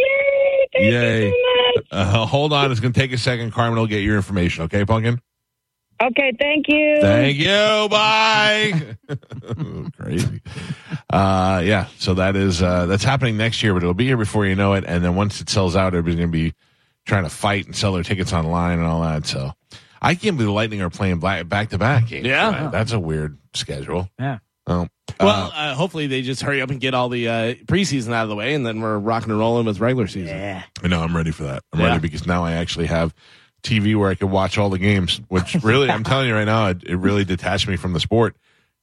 Thank 0.74 0.84
Yay. 0.92 1.26
you 1.26 1.32
so 1.32 1.80
much. 1.80 1.86
Uh, 1.90 2.26
hold 2.26 2.52
on. 2.52 2.70
It's 2.70 2.78
going 2.78 2.92
to 2.92 3.00
take 3.00 3.12
a 3.12 3.18
second. 3.18 3.50
Carmen 3.50 3.76
will 3.76 3.88
get 3.88 4.04
your 4.04 4.14
information. 4.14 4.62
Okay, 4.64 4.84
Pumpkin? 4.84 5.20
Okay. 6.00 6.32
Thank 6.40 6.66
you. 6.68 6.98
Thank 7.00 7.36
you. 7.36 7.88
Bye. 7.90 8.96
Crazy. 10.00 10.40
Uh, 11.10 11.62
yeah. 11.64 11.86
So 11.98 12.14
that 12.14 12.36
is 12.36 12.62
uh, 12.62 12.86
that's 12.86 13.02
happening 13.02 13.36
next 13.36 13.60
year, 13.64 13.72
but 13.74 13.82
it'll 13.82 13.92
be 13.92 14.06
here 14.06 14.16
before 14.16 14.46
you 14.46 14.54
know 14.54 14.74
it. 14.74 14.84
And 14.86 15.04
then 15.04 15.16
once 15.16 15.40
it 15.40 15.50
sells 15.50 15.74
out, 15.74 15.88
everybody's 15.94 16.16
going 16.16 16.28
to 16.28 16.32
be 16.32 16.54
trying 17.06 17.24
to 17.24 17.30
fight 17.30 17.66
and 17.66 17.74
sell 17.74 17.92
their 17.92 18.02
tickets 18.02 18.32
online 18.32 18.78
and 18.78 18.86
all 18.86 19.00
that. 19.02 19.26
So 19.26 19.52
I 20.02 20.14
can't 20.14 20.36
believe 20.36 20.48
the 20.48 20.52
Lightning 20.52 20.82
are 20.82 20.90
playing 20.90 21.18
back 21.20 21.70
to 21.70 21.78
back 21.78 22.08
games. 22.08 22.26
Yeah. 22.26 22.50
tonight. 22.50 22.70
that's 22.72 22.92
a 22.92 23.00
weird 23.00 23.38
schedule. 23.54 24.08
Yeah. 24.18 24.38
Well, 24.66 24.88
Well, 25.20 25.52
uh, 25.54 25.74
hopefully 25.74 26.08
they 26.08 26.22
just 26.22 26.42
hurry 26.42 26.60
up 26.60 26.70
and 26.70 26.80
get 26.80 26.92
all 26.92 27.08
the 27.08 27.28
uh, 27.28 27.54
preseason 27.66 28.12
out 28.12 28.24
of 28.24 28.28
the 28.28 28.34
way, 28.34 28.52
and 28.54 28.66
then 28.66 28.80
we're 28.80 28.98
rocking 28.98 29.30
and 29.30 29.38
rolling 29.38 29.64
with 29.64 29.78
regular 29.78 30.08
season. 30.08 30.36
Yeah. 30.36 30.64
I 30.82 30.88
know 30.88 31.00
I'm 31.02 31.16
ready 31.16 31.30
for 31.30 31.44
that. 31.44 31.62
I'm 31.72 31.78
Yeah. 31.80 31.86
ready 31.86 32.00
because 32.00 32.26
now 32.26 32.44
I 32.44 32.52
actually 32.54 32.86
have 32.86 33.14
TV 33.62 33.94
where 33.96 34.10
I 34.10 34.16
can 34.16 34.30
watch 34.30 34.58
all 34.58 34.68
the 34.68 34.78
games. 34.78 35.20
Which 35.28 35.54
really, 35.62 35.88
I'm 35.88 36.02
telling 36.02 36.26
you 36.28 36.34
right 36.34 36.44
now, 36.44 36.66
it, 36.70 36.82
it 36.84 36.96
really 36.96 37.24
detached 37.24 37.68
me 37.68 37.76
from 37.76 37.92
the 37.92 38.00
sport. 38.00 38.36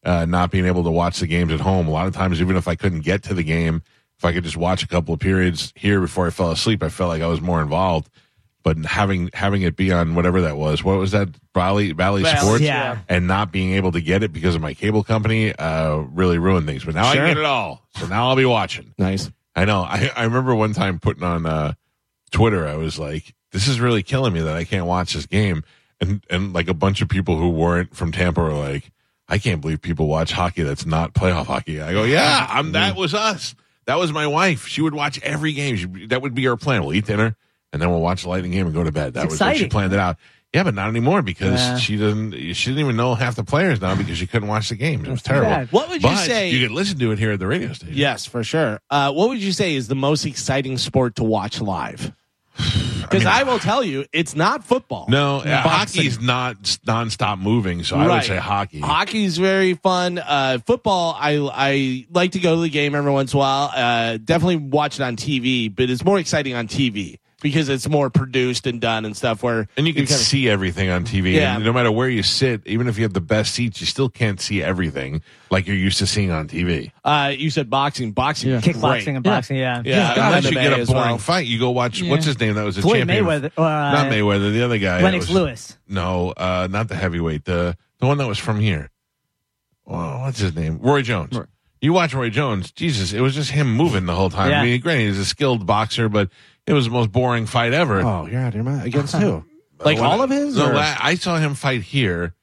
Uh, 0.05 0.25
not 0.25 0.51
being 0.51 0.65
able 0.65 0.83
to 0.83 0.91
watch 0.91 1.19
the 1.19 1.27
games 1.27 1.51
at 1.53 1.59
home. 1.62 1.88
A 1.88 1.91
lot 1.91 2.07
of 2.07 2.13
times, 2.13 2.41
even 2.41 2.55
if 2.57 2.67
I 2.67 2.75
couldn't 2.75 3.01
get 3.01 3.24
to 3.24 3.33
the 3.33 3.43
game, 3.43 3.83
if 4.17 4.25
I 4.25 4.31
could 4.33 4.43
just 4.45 4.57
watch 4.57 4.83
a 4.83 4.88
couple 4.88 5.13
of 5.13 5.19
periods 5.21 5.71
here 5.75 6.00
before 6.01 6.27
I 6.27 6.29
fell 6.29 6.51
asleep, 6.51 6.81
I 6.83 6.89
felt 6.89 7.09
like 7.09 7.21
I 7.21 7.27
was 7.27 7.39
more 7.41 7.62
involved. 7.62 8.09
But 8.63 8.77
having 8.86 9.29
having 9.34 9.62
it 9.63 9.75
be 9.75 9.91
on 9.91 10.15
whatever 10.15 10.41
that 10.41 10.55
was, 10.55 10.84
what 10.84 10.98
was 10.98 11.12
that 11.12 11.27
Bally 11.53 11.91
Bally, 11.91 12.24
Bally, 12.24 12.38
Sports, 12.39 12.62
yeah. 12.63 13.00
and 13.10 13.27
not 13.27 13.51
being 13.51 13.74
able 13.74 13.91
to 13.91 14.00
get 14.00 14.24
it 14.24 14.32
because 14.32 14.55
of 14.55 14.62
my 14.62 14.74
cable 14.74 15.03
company, 15.03 15.53
uh, 15.53 15.98
really 15.98 16.38
ruined 16.38 16.65
things. 16.65 16.86
But 16.86 16.96
now 16.96 17.12
Sure. 17.12 17.24
I 17.24 17.27
get 17.27 17.38
it 17.38 17.46
all, 17.46 17.86
so 17.98 18.08
now 18.08 18.29
I'll 18.29 18.38
be 18.38 18.46
watching. 18.46 18.93
Nice. 18.98 19.29
I 19.55 19.65
know. 19.65 19.82
I, 19.82 20.10
I 20.15 20.24
remember 20.24 20.55
one 20.55 20.74
time 20.74 21.00
putting 21.00 21.24
on 21.24 21.46
uh, 21.46 21.74
Twitter, 22.32 22.67
I 22.67 22.75
was 22.75 22.98
like, 22.98 23.36
this 23.51 23.67
is 23.67 23.79
really 23.79 24.01
killing 24.01 24.34
me 24.34 24.41
that 24.41 24.55
I 24.55 24.63
can't 24.63 24.86
watch 24.86 25.13
this 25.13 25.25
game. 25.25 25.63
And, 26.01 26.24
and 26.29 26.53
like 26.53 26.67
a 26.67 26.74
bunch 26.74 27.01
of 27.01 27.10
people 27.10 27.38
who 27.38 27.50
weren't 27.50 27.96
from 27.96 28.12
Tampa 28.12 28.41
were 28.41 28.53
like, 28.53 28.91
I 29.27 29.38
can't 29.38 29.62
believe 29.62 29.82
people 29.82 30.08
watch 30.08 30.32
hockey 30.32 30.63
that's 30.63 30.86
not 30.86 31.13
playoff 31.13 31.46
hockey. 31.46 31.82
I 31.82 31.93
go, 31.93 32.03
yeah, 32.03 32.48
I'm, 32.50 32.74
that 32.74 32.96
was 32.96 33.13
us. 33.13 33.55
That 33.86 34.00
was 34.00 34.12
my 34.12 34.27
wife. 34.27 34.67
She 34.67 34.82
would 34.82 34.93
watch 34.93 35.22
every 35.22 35.53
game. 35.53 35.75
She, 35.75 36.08
that 36.08 36.22
would 36.22 36.34
be 36.34 36.48
our 36.48 36.58
plan. 36.58 36.84
We'll 36.84 36.93
eat 36.93 37.05
dinner 37.05 37.36
and 37.73 37.81
then 37.81 37.89
we'll 37.89 37.99
watch 37.99 38.23
the 38.23 38.29
Lightning 38.29 38.51
game 38.51 38.65
and 38.67 38.73
go 38.73 38.83
to 38.85 38.91
bed. 38.93 39.15
That 39.15 39.25
It's 39.25 39.33
was 39.33 39.41
when 39.41 39.55
she 39.57 39.67
planned 39.67 39.91
it 39.91 39.99
out. 39.99 40.17
Yeah, 40.53 40.63
but 40.63 40.75
not 40.75 40.87
anymore 40.87 41.23
because 41.23 41.59
Yeah. 41.59 41.77
she 41.79 41.97
doesn't. 41.97 42.31
She 42.53 42.69
didn't 42.69 42.79
even 42.85 42.95
know 42.95 43.15
half 43.15 43.35
the 43.35 43.43
players 43.43 43.81
now 43.81 43.95
because 43.95 44.17
she 44.19 44.27
couldn't 44.27 44.47
watch 44.47 44.69
the 44.69 44.75
games. 44.75 45.07
It 45.07 45.11
was 45.11 45.23
terrible. 45.23 45.49
bad. 45.49 45.71
What 45.71 45.89
would 45.89 46.03
you 46.03 46.09
But 46.09 46.17
say- 46.17 46.51
You 46.51 46.67
could 46.67 46.75
listen 46.75 46.99
to 46.99 47.11
it 47.11 47.17
here 47.19 47.31
at 47.31 47.39
the 47.39 47.47
radio 47.47 47.73
station. 47.73 47.95
Yes, 47.97 48.25
for 48.27 48.43
sure. 48.43 48.79
Uh, 48.89 49.11
what 49.11 49.29
would 49.29 49.39
you 49.41 49.51
say 49.51 49.73
is 49.73 49.87
the 49.87 49.95
most 49.95 50.25
exciting 50.25 50.77
sport 50.77 51.15
to 51.15 51.23
watch 51.23 51.59
live? 51.59 52.11
Because 53.03 53.25
I, 53.27 53.43
will 53.43 53.59
tell 53.59 53.83
you, 53.83 54.05
it's 54.11 54.35
not 54.35 54.63
football. 54.63 55.05
No, 55.07 55.37
uh, 55.37 55.43
Boxing. 55.63 56.01
hockey's 56.01 56.19
not 56.21 56.55
s- 56.63 56.79
nonstop 56.87 57.37
moving, 57.39 57.83
so 57.83 57.95
I 57.97 58.03
would 58.03 58.07
Right. 58.07 58.25
say 58.25 58.37
hockey. 58.37 58.79
Hockey's 58.79 59.37
very 59.37 59.75
fun. 59.75 60.17
Uh, 60.17 60.57
football, 60.65 61.15
I 61.19 61.37
I 61.53 62.05
like 62.11 62.31
to 62.31 62.39
go 62.39 62.55
to 62.55 62.61
the 62.61 62.69
game 62.69 62.95
every 62.95 63.11
once 63.11 63.33
in 63.33 63.37
a 63.37 63.39
while. 63.39 63.71
Uh, 63.75 64.17
definitely 64.23 64.55
watch 64.55 64.99
it 64.99 65.03
on 65.03 65.15
TV, 65.15 65.67
but 65.69 65.91
it's 65.91 66.03
more 66.03 66.17
exciting 66.17 66.55
on 66.55 66.67
TV. 66.67 67.17
Because 67.43 67.69
it's 67.69 67.88
more 67.88 68.09
produced 68.09 68.65
and 68.65 68.81
done 68.81 69.05
and 69.05 69.15
stuff. 69.15 69.43
Where 69.43 69.67
And 69.77 69.85
you 69.85 69.93
can 69.93 70.07
kinda- 70.07 70.23
see 70.23 70.50
everything 70.50 70.89
on 70.89 71.03
TV. 71.03 71.33
Yeah. 71.35 71.55
And 71.57 71.63
no 71.63 71.71
matter 71.71 71.91
where 71.91 72.09
you 72.09 72.23
sit, 72.23 72.62
even 72.65 72.88
if 72.88 72.97
you 72.97 73.03
have 73.03 73.13
the 73.13 73.21
best 73.21 73.53
seats, 73.53 73.79
you 73.81 73.85
still 73.85 74.09
can't 74.09 74.41
see 74.41 74.63
everything 74.63 75.21
like 75.51 75.67
you're 75.67 75.75
used 75.75 76.00
to 76.00 76.07
seeing 76.07 76.31
on 76.31 76.47
TV. 76.47 76.91
Uh, 77.05 77.31
you 77.38 77.51
said 77.51 77.69
boxing, 77.69 78.12
boxing, 78.13 78.50
Yeah. 78.50 78.57
is 78.57 78.63
Kickboxing 78.63 78.81
great. 79.03 79.07
and 79.09 79.23
boxing, 79.23 79.57
yeah. 79.57 79.83
Yeah, 79.85 80.15
God, 80.15 80.33
and 80.38 80.45
that 80.45 80.53
get 80.53 80.73
a 80.73 80.85
boring 80.88 80.88
well. 80.88 81.17
fight. 81.19 81.45
You 81.45 81.59
go 81.59 81.69
watch, 81.69 82.00
Yeah. 82.01 82.09
what's 82.09 82.25
his 82.25 82.39
name? 82.39 82.55
That 82.55 82.63
was 82.65 82.77
a 82.79 82.81
Floyd 82.81 83.00
champion. 83.07 83.25
Mayweather. 83.25 83.51
Uh, 83.55 83.62
not 83.62 84.07
Mayweather, 84.12 84.51
the 84.51 84.63
other 84.63 84.79
guy. 84.79 85.03
Lennox 85.03 85.27
was- 85.27 85.35
Lewis. 85.35 85.77
No, 85.88 86.31
uh, 86.35 86.67
not 86.71 86.88
the 86.88 86.95
heavyweight. 86.95 87.45
The 87.45 87.77
the 88.00 88.07
one 88.07 88.17
that 88.17 88.27
was 88.27 88.39
from 88.39 88.59
here. 88.59 88.89
Well, 89.85 90.21
what's 90.21 90.39
his 90.39 90.55
name? 90.55 90.79
Roy 90.81 91.01
Jones. 91.01 91.33
Roy. 91.35 91.43
You 91.81 91.91
watch 91.91 92.13
Roy 92.13 92.29
Jones. 92.29 92.71
Jesus, 92.71 93.12
it 93.12 93.19
was 93.19 93.35
just 93.35 93.51
him 93.51 93.73
moving 93.75 94.05
the 94.05 94.15
whole 94.15 94.29
time. 94.29 94.50
Yeah. 94.50 94.62
I 94.62 94.63
mean, 94.63 94.79
granted, 94.79 95.07
he's 95.07 95.19
a 95.19 95.25
skilled 95.25 95.65
boxer, 95.65 96.07
but 96.07 96.29
it 96.67 96.74
was 96.74 96.86
the 96.86 96.91
most 96.91 97.12
boring 97.12 97.46
fight 97.46 97.74
ever. 97.74 98.01
Oh, 98.01 98.25
you're 98.25 98.41
out 98.41 98.50
of 98.50 98.55
your 98.55 98.63
mind. 98.63 98.86
Against 98.86 99.15
who? 99.15 99.43
like 99.79 99.98
When- 99.98 100.05
all 100.05 100.22
of 100.22 100.29
his? 100.29 100.55
No, 100.58 100.70
or- 100.70 100.74
la- 100.74 100.96
I 101.00 101.15
saw 101.15 101.38
him 101.38 101.55
fight 101.55 101.82
here, 101.82 102.34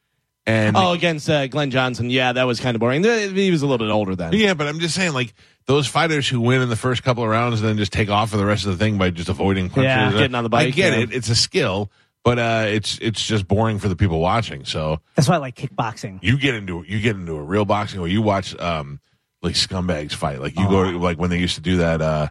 and 0.46 0.76
oh, 0.76 0.92
against 0.92 1.28
uh, 1.30 1.46
Glenn 1.46 1.70
Johnson. 1.70 2.10
Yeah, 2.10 2.32
that 2.32 2.44
was 2.44 2.60
kind 2.60 2.74
of 2.74 2.80
boring. 2.80 3.02
He 3.04 3.50
was 3.50 3.62
a 3.62 3.66
little 3.66 3.84
bit 3.86 3.92
older 3.92 4.16
then. 4.16 4.32
Yeah, 4.32 4.54
but 4.54 4.66
I'm 4.66 4.80
just 4.80 4.94
saying, 4.94 5.12
like 5.12 5.34
those 5.66 5.86
fighters 5.86 6.28
who 6.28 6.40
win 6.40 6.60
in 6.62 6.68
the 6.68 6.76
first 6.76 7.02
couple 7.02 7.22
of 7.22 7.28
rounds 7.30 7.60
and 7.60 7.68
then 7.68 7.76
just 7.76 7.92
take 7.92 8.08
off 8.08 8.30
for 8.30 8.36
the 8.36 8.46
rest 8.46 8.64
of 8.66 8.72
the 8.72 8.82
thing 8.82 8.98
by 8.98 9.10
just 9.10 9.28
avoiding 9.28 9.68
punches. 9.68 9.84
Yeah. 9.84 10.08
uh, 10.08 10.12
Getting 10.12 10.34
on 10.34 10.42
the 10.44 10.50
bike, 10.50 10.68
I 10.68 10.70
get 10.70 10.92
yeah. 10.92 11.00
it; 11.04 11.12
it's 11.12 11.28
a 11.28 11.34
skill, 11.34 11.90
but 12.24 12.38
uh, 12.38 12.64
it's 12.68 12.98
it's 13.00 13.24
just 13.24 13.46
boring 13.46 13.78
for 13.78 13.88
the 13.88 13.96
people 13.96 14.18
watching. 14.18 14.64
So 14.64 15.00
That's 15.14 15.28
why 15.28 15.36
I 15.36 15.38
like 15.38 15.54
kickboxing. 15.56 16.18
you 16.22 16.38
get 16.38 16.54
into 16.54 16.84
you 16.88 17.00
get 17.00 17.16
into 17.16 17.36
a 17.36 17.42
real 17.42 17.64
boxing, 17.64 18.00
or 18.00 18.08
you 18.08 18.20
watch 18.22 18.58
um 18.58 18.98
like 19.42 19.54
scumbags 19.54 20.12
fight. 20.12 20.40
Like 20.40 20.58
you 20.58 20.68
go 20.68 20.80
like 20.82 21.18
when 21.18 21.30
they 21.30 21.38
used 21.38 21.54
to 21.54 21.60
do 21.60 21.76
that 21.78 22.02
uh 22.02 22.28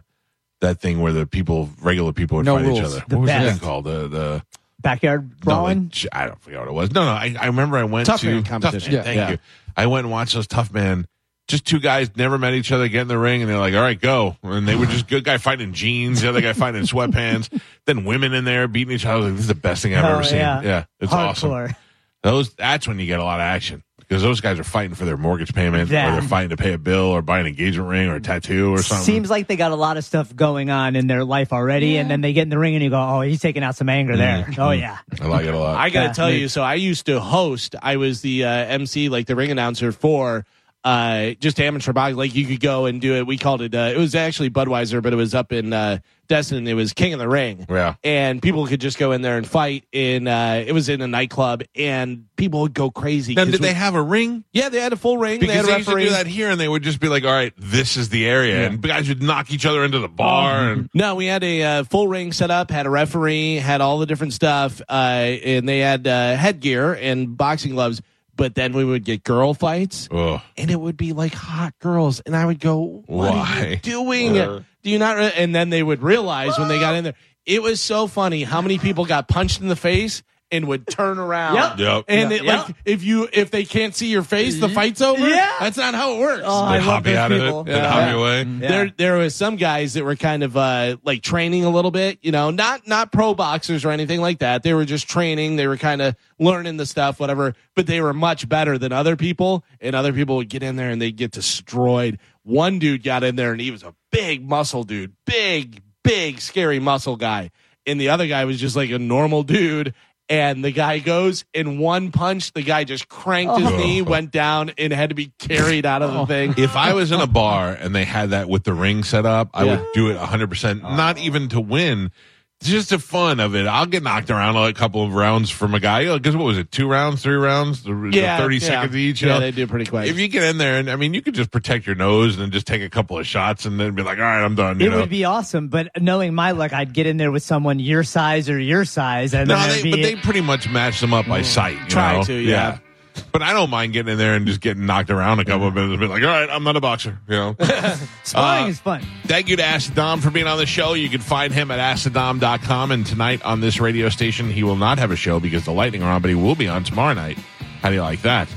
that 0.60 0.80
thing 0.80 1.00
where 1.00 1.12
the 1.12 1.26
people, 1.26 1.68
regular 1.80 2.12
people, 2.12 2.36
would 2.38 2.46
No 2.46 2.56
fight 2.56 2.66
rules. 2.66 2.78
each 2.78 2.84
other. 2.84 3.04
The 3.08 3.16
what 3.16 3.22
was 3.22 3.28
that 3.28 3.38
best. 3.44 3.58
thing 3.60 3.68
called? 3.68 3.84
The 3.84 4.08
the 4.08 4.42
Backyard 4.80 5.28
no, 5.28 5.34
brawling. 5.42 5.78
like, 5.84 5.88
j- 5.90 6.08
I 6.12 6.26
don't 6.26 6.40
forget 6.40 6.60
what 6.60 6.68
it 6.68 6.72
was. 6.72 6.90
No, 6.92 7.04
no. 7.04 7.10
I, 7.10 7.34
I 7.38 7.46
remember 7.46 7.76
I 7.76 7.84
went 7.84 8.06
Tough 8.06 8.20
to 8.22 8.26
Man 8.26 8.44
competition. 8.44 8.92
Yeah. 8.94 9.02
thank 9.02 9.16
Yeah. 9.16 9.30
you. 9.32 9.38
I 9.76 9.86
went 9.86 10.04
and 10.06 10.10
watched 10.12 10.34
those 10.34 10.46
Tough 10.46 10.72
Man. 10.72 11.06
Just 11.48 11.66
two 11.66 11.80
guys 11.80 12.16
never 12.16 12.38
met 12.38 12.54
each 12.54 12.70
other, 12.72 12.86
get 12.88 13.02
in 13.02 13.08
the 13.08 13.18
ring, 13.18 13.42
and 13.42 13.50
they're 13.50 13.58
like, 13.58 13.74
"All 13.74 13.80
right, 13.80 14.00
go!" 14.00 14.36
And 14.42 14.68
they 14.68 14.76
were 14.76 14.86
just 14.86 15.08
good 15.08 15.24
guy 15.24 15.36
fighting 15.36 15.68
in 15.68 15.74
jeans, 15.74 16.20
the 16.22 16.28
other 16.28 16.40
guy 16.40 16.52
fighting 16.52 16.80
in 16.80 16.86
sweatpants. 16.86 17.48
then 17.86 18.04
women 18.04 18.32
in 18.34 18.44
there 18.44 18.68
beating 18.68 18.94
each 18.94 19.04
other. 19.04 19.14
I 19.14 19.16
was 19.16 19.24
like, 19.26 19.32
"This 19.34 19.40
is 19.42 19.48
the 19.48 19.54
best 19.56 19.82
thing 19.82 19.94
I've 19.96 20.04
Oh, 20.04 20.08
ever 20.14 20.22
seen." 20.22 20.38
yeah. 20.38 20.62
Yeah, 20.62 20.84
it's 21.00 21.12
awesome. 21.12 21.50
Hardcore. 21.50 21.76
Those 22.22 22.54
that's 22.54 22.86
when 22.86 23.00
you 23.00 23.06
get 23.06 23.18
a 23.18 23.24
lot 23.24 23.40
of 23.40 23.44
action 23.44 23.82
because 24.10 24.24
those 24.24 24.40
guys 24.40 24.58
are 24.58 24.64
fighting 24.64 24.96
for 24.96 25.04
their 25.04 25.16
mortgage 25.16 25.54
payment, 25.54 25.88
Yeah. 25.88 26.08
or 26.08 26.20
they're 26.20 26.28
fighting 26.28 26.50
to 26.50 26.56
pay 26.56 26.72
a 26.72 26.78
bill, 26.78 27.04
or 27.04 27.22
buy 27.22 27.38
an 27.38 27.46
engagement 27.46 27.88
ring, 27.88 28.08
or 28.08 28.16
a 28.16 28.20
tattoo, 28.20 28.74
or 28.74 28.82
something. 28.82 29.04
Seems 29.04 29.30
like 29.30 29.46
they 29.46 29.54
got 29.54 29.70
a 29.70 29.76
lot 29.76 29.96
of 29.96 30.04
stuff 30.04 30.34
going 30.34 30.68
on 30.68 30.96
in 30.96 31.06
their 31.06 31.22
life 31.24 31.52
already, 31.52 31.96
and 31.96 32.10
then 32.10 32.20
they 32.20 32.32
get 32.32 32.42
in 32.42 32.48
the 32.48 32.58
ring 32.58 32.74
and 32.74 32.82
you 32.82 32.90
go, 32.90 32.98
"Oh, 33.00 33.20
he's 33.20 33.40
taking 33.40 33.62
out 33.62 33.76
some 33.76 33.88
anger 33.88 34.16
there." 34.16 34.42
Mm-hmm. 34.42 34.60
Oh 34.60 34.72
yeah, 34.72 34.98
I 35.20 35.26
like 35.28 35.46
it 35.46 35.54
a 35.54 35.58
lot. 35.58 35.76
I 35.78 35.90
gotta 35.90 36.06
Yeah, 36.08 36.12
tell 36.12 36.30
you, 36.32 36.48
so 36.48 36.60
I 36.62 36.74
used 36.74 37.06
to 37.06 37.20
host. 37.20 37.76
I 37.80 37.98
was 37.98 38.20
the 38.20 38.46
uh, 38.46 38.48
MC, 38.50 39.08
like 39.10 39.26
the 39.26 39.36
ring 39.36 39.52
announcer 39.52 39.92
for 39.92 40.44
uh, 40.84 41.30
just 41.40 41.60
amateur 41.60 41.92
boxing. 41.92 42.16
Like 42.16 42.34
you 42.34 42.46
could 42.46 42.60
go 42.60 42.86
and 42.86 43.00
do 43.00 43.14
it. 43.16 43.26
We 43.26 43.38
called 43.38 43.62
it. 43.62 43.74
Uh, 43.74 43.92
it 43.94 43.98
was 43.98 44.14
actually 44.14 44.50
Budweiser, 44.50 45.02
but 45.02 45.12
it 45.12 45.16
was 45.16 45.34
up 45.34 45.52
in 45.52 45.72
uh, 45.72 45.98
Destin. 46.28 46.66
It 46.66 46.74
was 46.74 46.92
King 46.92 47.12
of 47.12 47.18
the 47.18 47.28
Ring. 47.28 47.66
Yeah. 47.68 47.94
and 48.04 48.40
people 48.40 48.66
could 48.66 48.80
just 48.80 48.96
go 48.98 49.12
in 49.12 49.20
there 49.22 49.36
and 49.36 49.46
fight. 49.46 49.84
In 49.92 50.26
uh, 50.28 50.62
it 50.66 50.72
was 50.72 50.88
in 50.88 51.00
a 51.02 51.06
nightclub, 51.06 51.62
and 51.74 52.24
people 52.36 52.60
would 52.62 52.72
go 52.74 52.90
crazy. 52.90 53.34
Now, 53.34 53.42
'cause 53.44 53.52
did 53.52 53.60
we- 53.60 53.66
they 53.68 53.74
have 53.74 53.94
a 53.94 54.02
ring? 54.02 54.44
Yeah, 54.52 54.68
they 54.70 54.80
had 54.80 54.92
a 54.92 54.96
full 54.96 55.18
ring. 55.18 55.40
they 55.40 55.46
Because 55.46 55.56
had 55.56 55.64
they, 55.66 55.72
a 55.72 55.76
used 55.78 55.88
to 55.88 55.94
referee. 55.96 56.04
do 56.08 56.10
that 56.14 56.26
here, 56.26 56.50
and 56.50 56.58
they 56.60 56.68
would 56.68 56.82
just 56.82 57.00
be 57.00 57.08
like, 57.08 57.24
"All 57.24 57.30
right, 57.32 57.52
this 57.58 57.96
is 57.96 58.08
the 58.08 58.26
area," 58.26 58.66
and 58.66 58.80
guys 58.80 59.08
would 59.08 59.22
knock 59.22 59.50
each 59.52 59.66
other 59.66 59.84
into 59.84 59.98
the 59.98 60.08
bar. 60.08 60.70
and 60.72 60.88
No, 60.94 61.14
we 61.16 61.26
had 61.26 61.44
a 61.44 61.62
uh, 61.62 61.84
full 61.84 62.08
ring 62.08 62.32
set 62.32 62.50
up, 62.50 62.70
had 62.70 62.86
a 62.86 62.90
referee, 62.90 63.56
had 63.56 63.80
all 63.82 63.98
the 63.98 64.06
different 64.06 64.32
stuff, 64.32 64.80
uh, 64.88 64.92
and 64.92 65.68
they 65.68 65.80
had 65.80 66.06
uh, 66.06 66.36
headgear 66.36 66.94
and 66.94 67.36
boxing 67.36 67.72
gloves. 67.72 68.00
But 68.40 68.54
then 68.54 68.72
we 68.72 68.86
would 68.86 69.04
get 69.04 69.22
girl 69.22 69.52
fights, 69.52 70.08
Ugh. 70.10 70.40
and 70.56 70.70
it 70.70 70.80
would 70.80 70.96
be 70.96 71.12
like 71.12 71.34
hot 71.34 71.74
girls, 71.78 72.20
and 72.20 72.34
I 72.34 72.46
would 72.46 72.58
go, 72.58 73.02
"What 73.04 73.34
are 73.34 73.36
Why? 73.36 73.66
you 73.72 73.76
doing? 73.76 74.38
Uh. 74.38 74.62
Do 74.82 74.88
you 74.88 74.98
not?" 74.98 75.18
Re-? 75.18 75.32
And 75.36 75.54
then 75.54 75.68
they 75.68 75.82
would 75.82 76.02
realize 76.02 76.58
when 76.58 76.68
they 76.68 76.80
got 76.80 76.94
in 76.94 77.04
there, 77.04 77.12
it 77.44 77.62
was 77.62 77.82
so 77.82 78.06
funny 78.06 78.44
how 78.44 78.62
many 78.62 78.78
people 78.78 79.04
got 79.04 79.28
punched 79.28 79.60
in 79.60 79.68
the 79.68 79.76
face 79.76 80.22
and 80.52 80.66
would 80.66 80.86
turn 80.86 81.18
around. 81.18 81.54
Yep. 81.56 81.78
Yep. 81.78 82.04
And 82.08 82.30
Yep. 82.30 82.40
it, 82.40 82.44
like 82.44 82.74
if 82.84 83.02
you 83.04 83.28
if 83.32 83.50
they 83.50 83.64
can't 83.64 83.94
see 83.94 84.08
your 84.08 84.22
face, 84.22 84.58
the 84.60 84.68
fight's 84.68 85.00
over. 85.00 85.28
Yeah. 85.28 85.50
that's 85.60 85.76
not 85.76 85.94
how 85.94 86.14
it 86.14 86.18
works. 86.20 86.42
Oh, 86.44 86.64
I 86.64 86.78
They'd 86.78 86.84
love 86.86 86.94
hop 86.94 87.04
those 87.04 87.16
out 87.16 87.32
of 87.32 87.40
people. 87.40 87.60
it. 87.60 87.64
They'd 87.66 87.80
hop 87.84 88.10
you 88.10 88.18
away. 88.18 88.42
Yeah. 88.42 88.68
There, 88.68 88.92
there 88.96 89.16
was 89.18 89.34
some 89.34 89.56
guys 89.56 89.94
that 89.94 90.04
were 90.04 90.16
kind 90.16 90.42
of 90.42 90.56
uh, 90.56 90.96
like 91.04 91.22
training 91.22 91.64
a 91.64 91.70
little 91.70 91.90
bit, 91.90 92.18
you 92.22 92.32
know, 92.32 92.50
not 92.50 92.86
not 92.86 93.12
pro 93.12 93.34
boxers 93.34 93.84
or 93.84 93.90
anything 93.90 94.20
like 94.20 94.40
that. 94.40 94.62
They 94.62 94.74
were 94.74 94.84
just 94.84 95.08
training. 95.08 95.56
They 95.56 95.66
were 95.66 95.76
kind 95.76 96.02
of 96.02 96.16
learning 96.38 96.76
the 96.78 96.86
stuff, 96.86 97.20
whatever. 97.20 97.54
But 97.76 97.86
they 97.86 98.00
were 98.00 98.12
much 98.12 98.48
better 98.48 98.76
than 98.78 98.92
other 98.92 99.16
people, 99.16 99.64
and 99.80 99.94
other 99.94 100.12
people 100.12 100.36
would 100.36 100.48
get 100.48 100.62
in 100.62 100.76
there 100.76 100.90
and 100.90 101.00
they'd 101.00 101.16
get 101.16 101.30
destroyed. 101.30 102.18
One 102.42 102.78
dude 102.78 103.02
got 103.02 103.22
in 103.22 103.36
there 103.36 103.52
and 103.52 103.60
he 103.60 103.70
was 103.70 103.82
a 103.82 103.94
big 104.10 104.46
muscle 104.48 104.82
dude, 104.82 105.12
big, 105.26 105.82
big, 106.02 106.40
scary 106.40 106.78
muscle 106.80 107.16
guy, 107.16 107.50
and 107.86 108.00
the 108.00 108.08
other 108.08 108.26
guy 108.26 108.44
was 108.46 108.58
just 108.58 108.76
like 108.76 108.90
a 108.90 108.98
normal 108.98 109.42
dude. 109.42 109.94
And 110.30 110.64
the 110.64 110.70
guy 110.70 111.00
goes 111.00 111.44
in 111.52 111.78
one 111.78 112.12
punch. 112.12 112.52
The 112.52 112.62
guy 112.62 112.84
just 112.84 113.08
cranked 113.08 113.58
his 113.58 113.68
Oh. 113.68 113.76
knee, 113.76 114.00
went 114.00 114.30
down, 114.30 114.70
and 114.78 114.92
had 114.92 115.08
to 115.08 115.16
be 115.16 115.32
carried 115.40 115.84
out 115.84 116.02
of 116.02 116.12
the 116.14 116.20
oh. 116.20 116.26
thing. 116.26 116.54
If 116.56 116.76
I 116.76 116.94
was 116.94 117.10
in 117.10 117.20
a 117.20 117.26
bar 117.26 117.70
and 117.78 117.94
they 117.94 118.04
had 118.04 118.30
that 118.30 118.48
with 118.48 118.62
the 118.62 118.72
ring 118.72 119.02
set 119.02 119.26
up, 119.26 119.50
I 119.52 119.64
Yeah. 119.64 119.76
would 119.78 119.86
do 119.92 120.08
it 120.08 120.16
100%, 120.16 120.82
not 120.82 121.18
even 121.18 121.48
to 121.48 121.60
win. 121.60 122.12
Just 122.62 122.90
the 122.90 122.98
fun 122.98 123.40
of 123.40 123.54
it. 123.54 123.66
I'll 123.66 123.86
get 123.86 124.02
knocked 124.02 124.28
around 124.30 124.54
a 124.54 124.74
couple 124.74 125.02
of 125.02 125.14
rounds 125.14 125.48
from 125.48 125.74
a 125.74 125.80
guy. 125.80 126.12
Because 126.14 126.36
what 126.36 126.44
was 126.44 126.58
it, 126.58 126.70
two 126.70 126.86
rounds, 126.86 127.22
three 127.22 127.36
rounds? 127.36 127.84
The, 127.84 127.94
the 127.94 128.10
Yeah, 128.12 128.36
30 128.36 128.56
yeah. 128.56 128.60
seconds 128.66 128.96
each? 128.96 129.22
Yeah, 129.22 129.28
know? 129.28 129.40
they 129.40 129.50
do 129.50 129.66
pretty 129.66 129.86
quick. 129.86 130.08
If 130.10 130.18
you 130.18 130.28
get 130.28 130.42
in 130.42 130.58
there, 130.58 130.76
and 130.78 130.90
I 130.90 130.96
mean, 130.96 131.14
you 131.14 131.22
could 131.22 131.34
just 131.34 131.50
protect 131.50 131.86
your 131.86 131.96
nose 131.96 132.34
and 132.34 132.42
then 132.42 132.50
just 132.50 132.66
take 132.66 132.82
a 132.82 132.90
couple 132.90 133.18
of 133.18 133.26
shots 133.26 133.64
and 133.64 133.80
then 133.80 133.94
be 133.94 134.02
like, 134.02 134.18
all 134.18 134.24
right, 134.24 134.44
I'm 134.44 134.56
done. 134.56 134.78
You 134.78 134.88
It 134.88 134.90
know? 134.90 135.00
would 135.00 135.08
be 135.08 135.24
awesome, 135.24 135.68
but 135.68 135.88
knowing 135.98 136.34
my 136.34 136.50
luck, 136.50 136.74
I'd 136.74 136.92
get 136.92 137.06
in 137.06 137.16
there 137.16 137.30
with 137.30 137.42
someone 137.42 137.78
your 137.78 138.04
size 138.04 138.50
or 138.50 138.58
your 138.58 138.84
size, 138.84 139.32
and 139.32 139.48
No, 139.48 139.56
then 139.56 139.68
they, 139.70 139.82
be, 139.82 139.90
but 139.92 140.02
they 140.02 140.16
pretty 140.16 140.42
much 140.42 140.68
match 140.68 141.00
them 141.00 141.14
up 141.14 141.26
by 141.26 141.40
mm. 141.40 141.44
sight. 141.46 141.78
You 141.78 141.86
Try 141.86 142.18
know? 142.18 142.24
to, 142.24 142.34
yeah. 142.34 142.78
But 143.20 143.42
I 143.42 143.52
don't 143.52 143.70
mind 143.70 143.92
getting 143.92 144.12
in 144.12 144.18
there 144.18 144.34
and 144.34 144.46
just 144.46 144.60
getting 144.60 144.86
knocked 144.86 145.10
around 145.10 145.40
a 145.40 145.44
couple 145.44 145.68
of 145.68 145.74
minutes 145.74 145.92
and 145.92 146.00
be 146.00 146.06
like, 146.06 146.22
all 146.22 146.28
right, 146.28 146.48
I'm 146.50 146.64
not 146.64 146.76
a 146.76 146.80
boxer. 146.80 147.18
You 147.28 147.36
know. 147.36 147.56
sparring 148.24 148.64
uh, 148.64 148.68
is 148.68 148.80
fun. 148.80 149.02
Thank 149.24 149.48
you 149.48 149.56
to 149.56 149.62
Asadam 149.62 150.20
for 150.20 150.30
being 150.30 150.46
on 150.46 150.58
the 150.58 150.66
show. 150.66 150.94
You 150.94 151.08
can 151.08 151.20
find 151.20 151.52
him 151.52 151.70
at 151.70 151.78
asadam.com. 151.78 152.90
And 152.90 153.06
tonight 153.06 153.42
on 153.42 153.60
this 153.60 153.80
radio 153.80 154.08
station, 154.08 154.50
he 154.50 154.62
will 154.62 154.76
not 154.76 154.98
have 154.98 155.10
a 155.10 155.16
show 155.16 155.40
because 155.40 155.64
the 155.64 155.72
Lightning 155.72 156.02
are 156.02 156.10
on, 156.10 156.22
but 156.22 156.28
he 156.28 156.34
will 156.34 156.54
be 156.54 156.68
on 156.68 156.84
tomorrow 156.84 157.14
night. 157.14 157.38
How 157.82 157.88
do 157.88 157.94
you 157.94 158.02
like 158.02 158.22
that? 158.22 158.48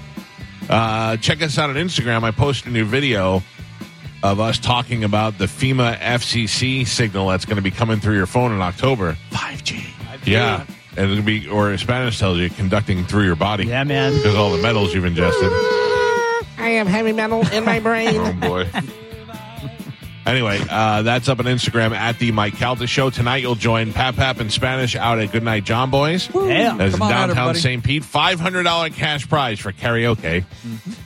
Uh, 0.69 1.17
check 1.17 1.41
us 1.41 1.57
out 1.57 1.69
on 1.69 1.75
Instagram. 1.75 2.23
I 2.23 2.31
posted 2.31 2.67
a 2.67 2.71
new 2.71 2.85
video 2.85 3.43
of 4.23 4.39
us 4.39 4.57
talking 4.57 5.03
about 5.03 5.37
the 5.37 5.45
FEMA 5.45 5.97
FCC 5.99 6.87
signal 6.87 7.27
that's 7.27 7.45
going 7.45 7.57
to 7.57 7.61
be 7.61 7.71
coming 7.71 7.99
through 7.99 8.15
your 8.15 8.25
phone 8.25 8.53
in 8.53 8.61
October. 8.61 9.17
5G. 9.31 9.83
Yeah. 10.25 10.65
And 10.95 11.11
it'll 11.11 11.23
be, 11.23 11.47
or 11.47 11.75
Spanish 11.77 12.19
tells 12.19 12.37
you, 12.37 12.49
conducting 12.49 13.03
through 13.05 13.25
your 13.25 13.35
body. 13.35 13.65
Yeah, 13.65 13.83
man. 13.83 14.13
Because 14.13 14.35
all 14.35 14.51
the 14.51 14.61
metals 14.61 14.93
you've 14.93 15.05
ingested. 15.05 15.49
I 16.57 16.75
have 16.77 16.87
heavy 16.87 17.11
metal 17.13 17.45
in 17.51 17.65
my 17.65 17.79
brain. 17.79 18.15
Oh 18.15 18.33
boy. 18.33 18.69
anyway, 20.25 20.59
uh, 20.69 21.01
that's 21.01 21.27
up 21.29 21.39
on 21.39 21.45
Instagram 21.45 21.91
at 21.91 22.19
the 22.19 22.31
Mike 22.31 22.55
Calta 22.55 22.87
Show. 22.87 23.09
Tonight 23.09 23.37
you'll 23.37 23.55
join 23.55 23.91
Pap 23.91 24.15
Pap 24.15 24.39
in 24.39 24.49
Spanish 24.49 24.95
out 24.95 25.19
at 25.19 25.31
Goodnight 25.31 25.63
John 25.63 25.89
Boys. 25.89 26.29
Yeah. 26.33 26.75
That's 26.77 26.93
in 26.93 26.99
Come 26.99 27.07
on 27.07 27.11
out, 27.13 27.27
downtown. 27.27 27.55
St. 27.55 27.83
Pete. 27.83 28.03
$500 28.03 28.93
cash 28.93 29.27
prize 29.27 29.59
for 29.59 29.71
karaoke. 29.71 30.45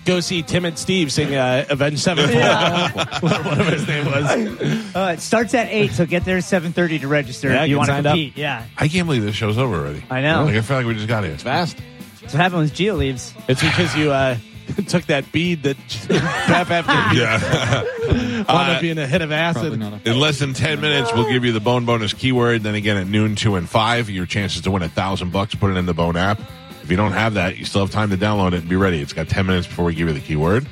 Go 0.08 0.22
see 0.22 0.42
Tim 0.42 0.64
and 0.64 0.80
Steve 0.80 1.12
sing 1.12 1.36
uh, 1.36 1.66
Avenged 1.70 2.00
Sevenfold. 2.00 2.42
Whatever 3.22 3.72
his 3.72 3.86
name 3.88 4.06
was. 4.06 4.96
Uh, 4.96 5.14
it 5.18 5.20
starts 5.20 5.54
at 5.54 5.68
eight, 5.68 5.92
so 5.92 6.06
get 6.06 6.24
there 6.24 6.38
at 6.38 6.46
seven 6.46 6.72
thirty 6.72 6.98
to 7.00 7.10
register. 7.10 7.50
Yeah, 7.50 7.64
if 7.64 7.70
you 7.70 7.76
get 7.76 7.78
want 7.78 7.88
to 7.88 7.94
signed 7.94 8.08
up. 8.08 8.12
compete. 8.14 8.38
Yeah, 8.38 8.66
I 8.78 8.88
can't 8.88 9.06
believe 9.06 9.24
this 9.24 9.36
show's 9.36 9.58
over 9.58 9.76
already. 9.76 10.04
I 10.10 10.22
know. 10.22 10.46
Like, 10.46 10.56
I 10.56 10.62
feel 10.62 10.78
like 10.78 10.86
we 10.86 10.94
just 10.96 11.10
got 11.10 11.26
here. 11.26 11.38
Fast. 11.38 11.78
that's 12.22 12.34
what 12.34 12.42
happens 12.42 12.72
when 12.72 12.78
Gio 12.78 12.98
leaves. 12.98 13.34
It's 13.50 13.62
because 13.62 13.94
you 13.98 14.12
uh, 14.14 14.38
took 14.88 15.04
that 15.08 15.30
bead 15.34 15.64
that 15.64 15.78
Pap 16.08 16.68
Pap 16.68 16.88
gave 17.12 17.18
you. 17.18 17.24
Yeah. 17.24 18.44
Wound 18.48 18.72
up 18.72 18.82
being 18.82 18.98
a 18.98 19.08
hit 19.08 19.22
of 19.22 19.30
Probably 19.30 19.68
acid. 19.72 19.78
not 19.80 19.94
a 20.06 20.10
In 20.10 20.20
less 20.22 20.40
than 20.40 20.54
10 20.54 20.80
minutes, 20.80 21.12
we'll 21.14 21.30
give 21.30 21.44
you 21.44 21.52
the 21.52 21.60
bone 21.60 21.86
bonus 21.86 22.14
keyword. 22.14 22.64
Then 22.64 22.76
again 22.76 22.96
at 22.96 23.08
noon, 23.08 23.36
2 23.36 23.56
and 23.56 23.70
5, 23.70 24.10
your 24.10 24.26
chances 24.26 24.62
to 24.62 24.72
win 24.72 24.84
a 24.84 24.90
thousand 24.90 25.34
bucks. 25.34 25.54
Put 25.56 25.72
it 25.72 25.78
in 25.78 25.86
the 25.86 25.94
bone 25.94 26.16
app. 26.16 26.40
If 26.88 26.92
you 26.92 26.96
don't 26.96 27.12
have 27.12 27.34
that, 27.34 27.58
you 27.58 27.66
still 27.66 27.82
have 27.82 27.92
time 27.92 28.12
to 28.12 28.18
download 28.18 28.54
it 28.54 28.60
and 28.62 28.70
be 28.70 28.78
ready. 28.78 29.02
It's 29.02 29.12
got 29.12 29.28
10 29.28 29.46
minutes 29.46 29.68
before 29.68 29.84
we 29.84 29.94
give 29.94 30.08
you 30.08 30.14
the 30.14 30.22
keyword. 30.22 30.66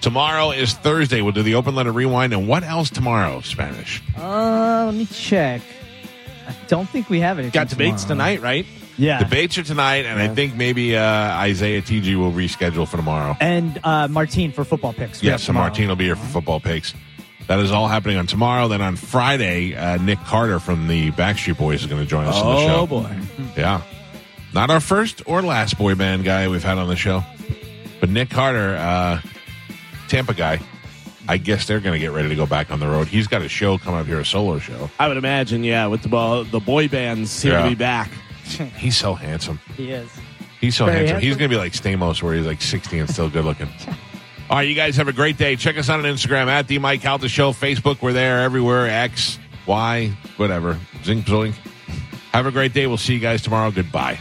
Tomorrow 0.00 0.50
is 0.50 0.72
Thursday. 0.74 1.22
We'll 1.22 1.30
do 1.30 1.44
the 1.44 1.54
open 1.54 1.76
letter 1.76 1.92
rewind. 1.92 2.32
And 2.32 2.48
what 2.48 2.64
else 2.64 2.90
tomorrow, 2.90 3.40
Spanish? 3.40 4.02
Uh, 4.18 4.86
let 4.86 4.96
me 4.96 5.06
check. 5.06 5.62
I 6.48 6.56
don't 6.66 6.88
think 6.88 7.08
we 7.08 7.20
have 7.20 7.38
it. 7.38 7.52
Got 7.52 7.68
debates 7.68 8.02
tonight, 8.02 8.42
right? 8.42 8.66
Yeah. 8.98 9.20
Debates 9.20 9.56
are 9.56 9.62
tonight, 9.62 10.06
and 10.06 10.20
I 10.20 10.26
think 10.34 10.56
maybe 10.56 10.96
uh, 10.96 11.04
Isaiah 11.04 11.82
TG 11.82 12.16
will 12.16 12.32
reschedule 12.32 12.88
for 12.88 12.96
tomorrow. 12.96 13.36
And 13.38 13.78
uh, 13.84 14.08
Martine 14.08 14.50
for 14.50 14.64
football 14.64 14.92
picks. 14.92 15.22
We 15.22 15.28
have 15.28 15.34
Yes, 15.34 15.42
so 15.42 15.46
tomorrow. 15.52 15.66
Martine 15.68 15.86
will 15.86 15.94
be 15.94 16.06
here 16.06 16.16
for 16.16 16.26
football 16.26 16.58
picks. 16.58 16.94
That 17.46 17.60
is 17.60 17.70
all 17.70 17.86
happening 17.86 18.16
on 18.16 18.26
tomorrow. 18.26 18.66
Then 18.66 18.82
on 18.82 18.96
Friday, 18.96 19.76
uh, 19.76 19.98
Nick 19.98 20.18
Carter 20.24 20.58
from 20.58 20.88
the 20.88 21.12
Backstreet 21.12 21.58
Boys 21.58 21.82
is 21.82 21.86
going 21.86 22.02
to 22.02 22.08
join 22.08 22.26
us 22.26 22.34
on 22.34 22.56
the 22.56 22.66
show. 22.66 22.74
Oh 22.80 22.86
boy. 22.88 23.16
Yeah. 23.56 23.82
Not 24.54 24.70
our 24.70 24.80
first 24.80 25.22
or 25.26 25.42
last 25.42 25.76
boy 25.76 25.94
band 25.96 26.24
guy 26.24 26.48
we've 26.48 26.62
had 26.62 26.78
on 26.78 26.88
the 26.88 26.96
show. 26.96 27.22
But 28.00 28.08
Nick 28.08 28.30
Carter, 28.30 28.76
uh, 28.76 29.20
Tampa 30.08 30.32
guy, 30.34 30.60
I 31.28 31.38
guess 31.38 31.66
they're 31.66 31.80
going 31.80 31.94
to 31.94 31.98
get 31.98 32.12
ready 32.12 32.28
to 32.28 32.34
go 32.36 32.46
back 32.46 32.70
on 32.70 32.78
the 32.80 32.86
road. 32.86 33.08
He's 33.08 33.26
got 33.26 33.42
a 33.42 33.48
show 33.48 33.78
coming 33.78 33.98
up 34.00 34.06
here, 34.06 34.20
a 34.20 34.24
solo 34.24 34.58
show. 34.58 34.90
I 34.98 35.08
would 35.08 35.16
imagine, 35.16 35.64
yeah, 35.64 35.86
with 35.86 36.02
the 36.02 36.08
bo- 36.08 36.44
the 36.44 36.60
boy 36.60 36.86
bands 36.88 37.30
seem 37.30 37.52
Yeah. 37.52 37.62
to 37.64 37.68
be 37.70 37.74
back. 37.74 38.10
He's 38.76 38.96
so 38.96 39.14
handsome. 39.14 39.58
He 39.76 39.90
is. 39.90 40.10
He's 40.60 40.76
so 40.76 40.84
Very 40.86 40.98
handsome. 41.08 41.20
He's 41.20 41.36
going 41.36 41.50
to 41.50 41.54
be 41.54 41.58
like 41.58 41.72
Stamos, 41.72 42.22
where 42.22 42.34
he's 42.34 42.46
like 42.46 42.62
60 42.62 42.98
and 42.98 43.10
still 43.10 43.28
good 43.28 43.44
looking. 43.44 43.68
All 44.50 44.58
right, 44.58 44.68
you 44.68 44.74
guys 44.74 44.96
have 44.96 45.08
a 45.08 45.12
great 45.12 45.36
day. 45.38 45.56
Check 45.56 45.76
us 45.78 45.88
out 45.90 45.98
on 45.98 46.04
Instagram 46.06 46.46
at 46.46 46.68
the 46.68 46.78
Mike 46.78 47.00
Calta 47.02 47.28
Show, 47.28 47.52
Facebook. 47.52 48.00
We're 48.02 48.12
there 48.12 48.42
everywhere. 48.42 48.86
X, 48.86 49.38
Y, 49.66 50.08
whatever. 50.36 50.78
Zing 51.02 51.22
zoink. 51.22 51.54
Have 52.32 52.46
a 52.46 52.50
great 52.52 52.72
day. 52.74 52.86
We'll 52.86 52.98
see 52.98 53.14
you 53.14 53.20
guys 53.20 53.40
tomorrow. 53.42 53.70
Goodbye. 53.70 54.18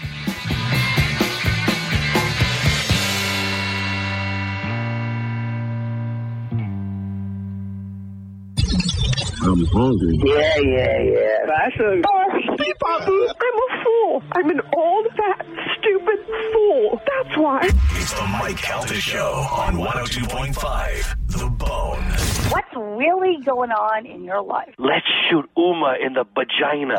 I'm 9.54 9.66
hungry. 9.68 10.18
Yeah, 10.24 10.58
yeah, 10.62 11.00
yeah. 11.14 11.38
That's 11.46 11.80
a. 11.80 12.02
Oh, 12.08 12.58
see, 12.58 12.74
Babu, 12.80 13.28
I'm 13.40 13.56
a 13.62 13.84
fool. 13.84 14.24
I'm 14.32 14.50
an 14.50 14.62
old, 14.76 15.08
fat, 15.16 15.46
stupid 15.78 16.26
fool. 16.52 17.00
That's 17.06 17.38
why. 17.38 17.60
It's 17.62 18.14
the 18.14 18.26
Mike 18.26 18.58
Calta 18.58 18.96
Show 18.96 19.46
on 19.52 19.76
102.5 19.76 21.38
The 21.38 21.50
Bone. 21.52 22.04
What's 22.50 22.76
really 22.76 23.44
going 23.46 23.70
on 23.70 24.08
in 24.08 24.24
your 24.24 24.42
life? 24.42 24.74
Let's 24.80 25.06
shoot 25.30 25.48
Uma 25.56 25.98
in 26.04 26.14
the 26.14 26.26
vagina. 26.34 26.96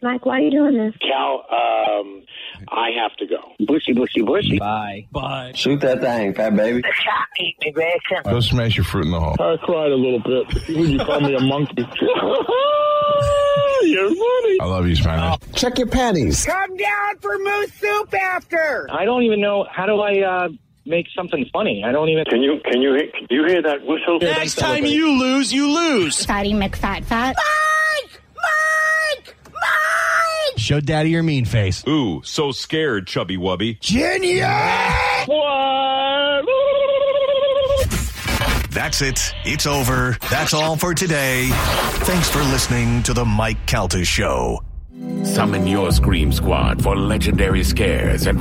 Mike, 0.00 0.24
why 0.24 0.38
are 0.38 0.40
you 0.42 0.50
doing 0.52 0.76
this? 0.78 0.94
Cal, 1.00 1.44
um, 1.50 2.22
I 2.68 2.90
have 3.00 3.14
to 3.16 3.26
go. 3.26 3.38
Bushy, 3.66 3.92
bushy, 3.92 4.22
bushy. 4.22 4.58
Bye. 4.58 5.06
Bye. 5.10 5.52
Shoot 5.54 5.80
that 5.80 6.00
thing, 6.00 6.34
fat 6.34 6.56
baby. 6.56 6.82
Eat 7.40 7.56
me, 7.64 7.72
bacon. 7.74 8.22
Go 8.24 8.40
smash 8.40 8.76
your 8.76 8.84
fruit 8.84 9.06
in 9.06 9.10
the 9.10 9.20
hole. 9.20 9.36
I 9.38 9.56
cried 9.64 9.92
a 9.92 9.96
little 9.96 10.20
bit 10.20 10.68
you 10.68 10.98
call 10.98 11.20
me 11.20 11.34
a 11.34 11.40
monkey. 11.40 11.74
You're 13.84 14.08
funny. 14.08 14.60
I 14.60 14.64
love 14.64 14.86
you, 14.86 14.94
Spanish. 14.94 15.40
Check 15.54 15.78
your 15.78 15.88
panties. 15.88 16.44
Come 16.44 16.76
down 16.76 17.18
for 17.18 17.36
moose 17.38 17.72
soup 17.74 18.14
after. 18.14 18.86
I 18.90 19.04
don't 19.04 19.22
even 19.24 19.40
know 19.40 19.66
how 19.70 19.86
do 19.86 20.00
I 20.00 20.20
uh, 20.22 20.48
make 20.86 21.06
something 21.16 21.44
funny. 21.52 21.82
I 21.84 21.92
don't 21.92 22.08
even. 22.08 22.24
Can 22.26 22.42
you 22.42 22.60
can 22.64 22.80
you 22.80 22.96
can 23.12 23.26
you 23.30 23.44
hear 23.46 23.62
that 23.62 23.84
whistle? 23.84 24.20
Next 24.20 24.56
time 24.56 24.84
you 24.84 25.10
lose, 25.18 25.52
you 25.52 25.68
lose. 25.68 26.24
Fatty 26.24 26.52
McFat 26.52 27.04
Fat. 27.04 27.36
Show 30.62 30.78
daddy 30.78 31.10
your 31.10 31.24
mean 31.24 31.44
face. 31.44 31.82
Ooh, 31.88 32.22
so 32.22 32.52
scared, 32.52 33.08
chubby 33.08 33.36
wubby. 33.36 33.80
Genius! 33.80 34.46
That's 38.70 39.02
it. 39.02 39.34
It's 39.44 39.66
over. 39.66 40.16
That's 40.30 40.54
all 40.54 40.76
for 40.76 40.94
today. 40.94 41.48
Thanks 42.04 42.30
for 42.30 42.38
listening 42.38 43.02
to 43.02 43.12
the 43.12 43.24
Mike 43.24 43.66
Calta 43.66 44.04
Show. 44.04 44.62
Summon 45.24 45.66
your 45.66 45.90
Scream 45.90 46.32
Squad 46.32 46.82
for 46.82 46.94
legendary 46.96 47.64
scares 47.64 48.26
and 48.26 48.38